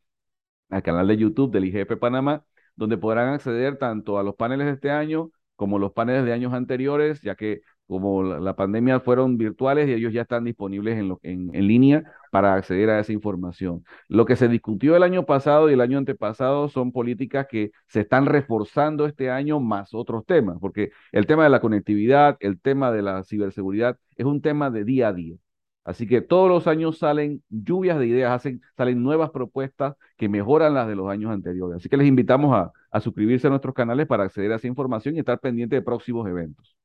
al 0.69 0.83
canal 0.83 1.07
de 1.07 1.17
YouTube 1.17 1.51
del 1.53 1.65
IGF 1.65 1.97
Panamá, 1.97 2.43
donde 2.75 2.97
podrán 2.97 3.33
acceder 3.33 3.77
tanto 3.77 4.19
a 4.19 4.23
los 4.23 4.35
paneles 4.35 4.67
de 4.67 4.73
este 4.73 4.91
año 4.91 5.31
como 5.55 5.79
los 5.79 5.93
paneles 5.93 6.25
de 6.25 6.33
años 6.33 6.53
anteriores, 6.53 7.21
ya 7.21 7.35
que 7.35 7.61
como 7.91 8.23
la, 8.23 8.55
pandemia 8.55 9.01
fueron 9.01 9.37
virtuales 9.37 9.89
y 9.89 9.91
ellos 9.91 10.13
ya 10.13 10.21
están 10.21 10.45
disponibles 10.45 10.97
en, 11.23 11.51
línea 11.67 12.03
para 12.31 12.53
acceder 12.53 12.89
a 12.89 13.01
esa 13.01 13.11
información. 13.11 13.83
Lo 14.07 14.25
que 14.25 14.37
se 14.37 14.47
discutió 14.47 14.95
el 14.95 15.03
año 15.03 15.25
pasado 15.25 15.69
y 15.69 15.73
el 15.73 15.81
año 15.81 15.97
antepasado 15.97 16.69
son 16.69 16.93
políticas 16.93 17.47
que 17.49 17.71
se 17.87 17.99
están 17.99 18.27
reforzando 18.27 19.05
este 19.05 19.29
año 19.29 19.59
más 19.59 19.93
otros 19.93 20.25
temas, 20.25 20.57
porque 20.61 20.91
el 21.11 21.27
tema 21.27 21.43
de 21.43 21.49
la 21.49 21.59
conectividad, 21.59 22.37
el 22.39 22.61
tema 22.61 22.93
de 22.93 23.01
la 23.01 23.23
ciberseguridad 23.25 23.97
es 24.15 24.25
un 24.25 24.41
tema 24.41 24.69
de 24.71 24.85
día 24.85 25.09
a 25.09 25.13
día. 25.13 25.35
Así 25.83 26.07
que 26.07 26.21
todos 26.21 26.47
los 26.47 26.67
años 26.67 26.97
salen 26.97 27.43
lluvias 27.49 27.99
de 27.99 28.07
ideas, 28.07 28.41
salen 28.77 29.03
nuevas 29.03 29.31
propuestas 29.31 29.95
que 30.15 30.29
mejoran 30.29 30.73
las 30.75 30.87
de 30.87 30.95
los 30.95 31.09
años 31.09 31.31
anteriores. 31.31 31.77
Así 31.77 31.89
que 31.89 31.97
les 31.97 32.07
invitamos 32.07 32.55
a, 32.55 32.71
a 32.89 33.01
suscribirse 33.01 33.47
a 33.47 33.49
nuestros 33.49 33.75
canales 33.75 34.07
para 34.07 34.23
acceder 34.23 34.53
a 34.53 34.55
esa 34.55 34.67
información 34.67 35.17
y 35.17 35.19
estar 35.19 35.39
pendiente 35.41 35.75
de 35.75 35.81
próximos 35.81 36.25
eventos. 36.29 36.77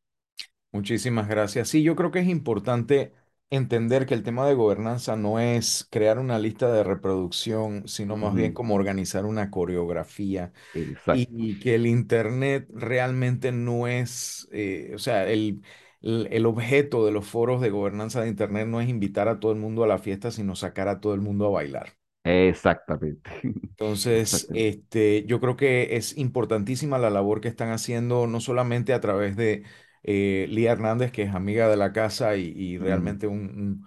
Muchísimas 0.72 1.28
gracias. 1.28 1.68
Sí, 1.68 1.82
yo 1.82 1.96
creo 1.96 2.10
que 2.10 2.20
es 2.20 2.28
importante 2.28 3.12
entender 3.50 4.06
que 4.06 4.14
el 4.14 4.22
tema 4.22 4.46
de 4.46 4.54
gobernanza 4.54 5.16
no 5.16 5.38
es 5.38 5.86
crear 5.90 6.18
una 6.18 6.38
lista 6.38 6.72
de 6.72 6.82
reproducción, 6.82 7.86
sino 7.86 8.16
más 8.16 8.34
bien 8.34 8.52
como 8.52 8.74
organizar 8.74 9.24
una 9.24 9.50
coreografía 9.50 10.52
y, 11.14 11.58
que 11.60 11.76
el 11.76 11.86
Internet 11.86 12.68
realmente 12.72 13.52
no 13.52 13.86
es, 13.86 14.48
eh, 14.52 14.92
o 14.94 14.98
sea, 14.98 15.28
el, 15.28 15.62
el, 16.00 16.46
objeto 16.46 17.06
de 17.06 17.12
los 17.12 17.26
foros 17.26 17.60
de 17.60 17.70
gobernanza 17.70 18.20
de 18.20 18.28
Internet 18.28 18.66
no 18.66 18.80
es 18.80 18.88
invitar 18.88 19.28
a 19.28 19.38
todo 19.38 19.52
el 19.52 19.58
mundo 19.58 19.84
a 19.84 19.88
la 19.88 19.98
fiesta, 19.98 20.30
sino 20.30 20.56
sacar 20.56 20.88
a 20.88 21.00
todo 21.00 21.14
el 21.14 21.20
mundo 21.20 21.46
a 21.46 21.50
bailar. 21.50 21.92
Exactamente. 22.24 23.30
Entonces, 23.42 24.48
este, 24.52 25.24
yo 25.26 25.38
creo 25.38 25.56
que 25.56 25.96
es 25.96 26.18
importantísima 26.18 26.98
la 26.98 27.10
labor 27.10 27.40
que 27.40 27.48
están 27.48 27.70
haciendo, 27.70 28.26
no 28.26 28.40
solamente 28.40 28.92
a 28.92 29.00
través 29.00 29.36
de 29.36 29.62
eh, 30.08 30.46
Lía 30.48 30.70
Hernández, 30.70 31.10
que 31.10 31.22
es 31.22 31.34
amiga 31.34 31.68
de 31.68 31.76
la 31.76 31.92
casa 31.92 32.36
y, 32.36 32.78
realmente 32.78 33.26
un, 33.26 33.84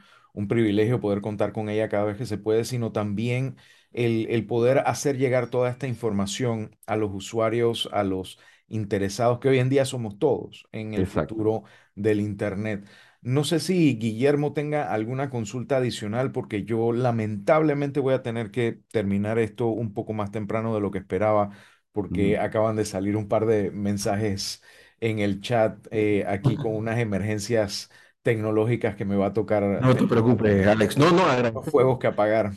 privilegio 0.49 0.99
poder 1.01 1.21
contar 1.21 1.51
con 1.53 1.69
ella 1.69 1.89
cada 1.89 2.05
vez 2.05 2.17
que 2.17 2.25
se 2.25 2.38
puede, 2.38 2.65
sino 2.65 2.91
también 2.91 3.55
el, 3.93 4.45
poder 4.45 4.79
hacer 4.79 5.17
llegar 5.17 5.49
toda 5.49 5.69
esta 5.69 5.88
información 5.88 6.75
a 6.86 6.97
los 6.97 7.12
usuarios, 7.13 7.89
a 7.93 8.03
los 8.03 8.38
interesados, 8.67 9.39
que 9.39 9.49
hoy 9.49 9.60
en 9.60 9.69
día 9.69 9.86
somos 9.86 10.19
todos 10.19 10.67
en 10.73 10.93
el 10.93 11.08
futuro 11.08 11.63
del 11.95 12.19
Internet. 12.19 12.86
No 13.21 13.43
sé 13.45 13.60
si 13.60 13.97
Guillermo 13.97 14.53
tenga 14.53 14.91
alguna 14.93 15.29
consulta 15.29 15.77
adicional 15.77 16.32
porque 16.32 16.63
yo 16.63 16.91
lamentablemente 16.91 17.99
voy 18.01 18.13
a 18.13 18.23
tener 18.23 18.51
que 18.51 18.82
terminar 18.91 19.39
esto 19.39 19.67
un 19.67 19.93
poco 19.93 20.13
más 20.13 20.32
temprano 20.32 20.73
de 20.75 20.82
lo 20.82 20.91
que 20.91 20.99
esperaba 20.99 21.51
porque 21.91 22.38
acaban 22.38 22.75
de 22.75 22.86
salir 22.86 23.17
un 23.17 23.27
par 23.27 23.45
de 23.45 23.71
mensajes 23.71 24.62
en 25.01 25.19
el 25.19 25.41
chat 25.41 25.88
eh, 25.91 26.25
aquí 26.27 26.55
con 26.55 26.75
unas 26.75 26.99
emergencias 26.99 27.89
tecnológicas 28.21 28.95
que 28.95 29.05
me 29.05 29.15
va 29.15 29.27
a 29.27 29.33
tocar. 29.33 29.63
No 29.81 29.95
te 29.95 30.05
preocupes, 30.07 30.67
Alex. 30.67 30.97
No, 30.97 31.12
no, 31.12 31.51
los 31.51 31.65
fuegos 31.65 31.99
que 31.99 32.07
apagar. 32.07 32.51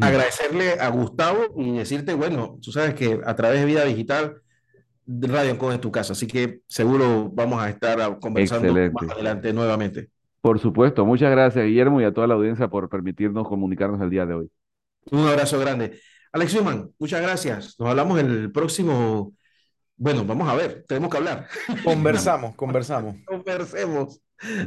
Agradecerle 0.00 0.72
a 0.78 0.88
Gustavo 0.90 1.40
y 1.56 1.78
decirte, 1.78 2.12
bueno, 2.12 2.58
tú 2.62 2.70
sabes 2.70 2.94
que 2.94 3.20
a 3.24 3.34
través 3.34 3.60
de 3.60 3.66
Vida 3.66 3.84
Digital, 3.84 4.42
Radio 5.06 5.56
Con 5.58 5.72
es 5.72 5.80
tu 5.80 5.90
casa, 5.90 6.12
así 6.12 6.26
que 6.26 6.60
seguro 6.66 7.30
vamos 7.32 7.62
a 7.62 7.70
estar 7.70 8.18
conversando 8.20 8.74
más 8.92 9.10
adelante 9.10 9.52
nuevamente. 9.52 10.10
Por 10.40 10.58
supuesto, 10.58 11.04
muchas 11.04 11.30
gracias 11.30 11.64
Guillermo 11.64 12.00
y 12.00 12.04
a 12.04 12.12
toda 12.12 12.26
la 12.26 12.34
audiencia 12.34 12.68
por 12.68 12.88
permitirnos 12.88 13.48
comunicarnos 13.48 14.00
el 14.00 14.10
día 14.10 14.26
de 14.26 14.34
hoy. 14.34 14.50
Un 15.10 15.26
abrazo 15.26 15.58
grande. 15.58 15.98
Alex 16.32 16.54
Human, 16.54 16.90
muchas 16.98 17.22
gracias. 17.22 17.76
Nos 17.78 17.88
hablamos 17.88 18.20
el 18.20 18.52
próximo 18.52 19.32
bueno, 20.00 20.24
vamos 20.24 20.48
a 20.48 20.54
ver, 20.54 20.82
tenemos 20.88 21.10
que 21.10 21.18
hablar. 21.18 21.46
Conversamos, 21.84 22.56
conversamos. 22.56 23.16
Conversemos 23.26 24.18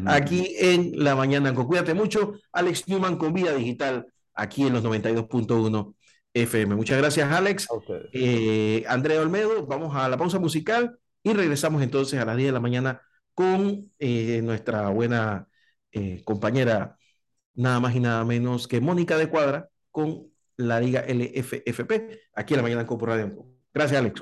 aquí 0.05 0.55
en 0.59 1.03
la 1.03 1.15
mañana. 1.15 1.51
Cuídate 1.55 1.95
mucho, 1.95 2.33
Alex 2.51 2.87
Newman 2.87 3.17
con 3.17 3.33
Vida 3.33 3.51
Digital, 3.51 4.05
aquí 4.35 4.67
en 4.67 4.73
los 4.73 4.83
92.1 4.83 5.95
FM. 6.35 6.75
Muchas 6.75 6.99
gracias, 6.99 7.31
Alex. 7.31 7.67
Eh, 8.13 8.83
Andrea 8.87 9.21
Olmedo, 9.21 9.65
vamos 9.65 9.95
a 9.95 10.07
la 10.07 10.17
pausa 10.17 10.37
musical 10.37 10.99
y 11.23 11.33
regresamos 11.33 11.81
entonces 11.81 12.19
a 12.19 12.25
las 12.25 12.37
10 12.37 12.49
de 12.49 12.53
la 12.53 12.59
mañana 12.59 13.01
con 13.33 13.91
eh, 13.97 14.39
nuestra 14.43 14.89
buena 14.89 15.47
eh, 15.91 16.21
compañera, 16.25 16.95
nada 17.55 17.79
más 17.79 17.95
y 17.95 17.99
nada 17.99 18.23
menos 18.23 18.67
que 18.67 18.81
Mónica 18.81 19.17
de 19.17 19.29
Cuadra, 19.29 19.67
con 19.89 20.31
la 20.57 20.79
Liga 20.79 21.03
LFFP, 21.07 22.19
aquí 22.35 22.53
en 22.53 22.57
la 22.57 22.63
mañana 22.63 22.85
con 22.85 22.99
Radio. 22.99 23.47
Gracias, 23.73 23.99
Alex. 23.99 24.11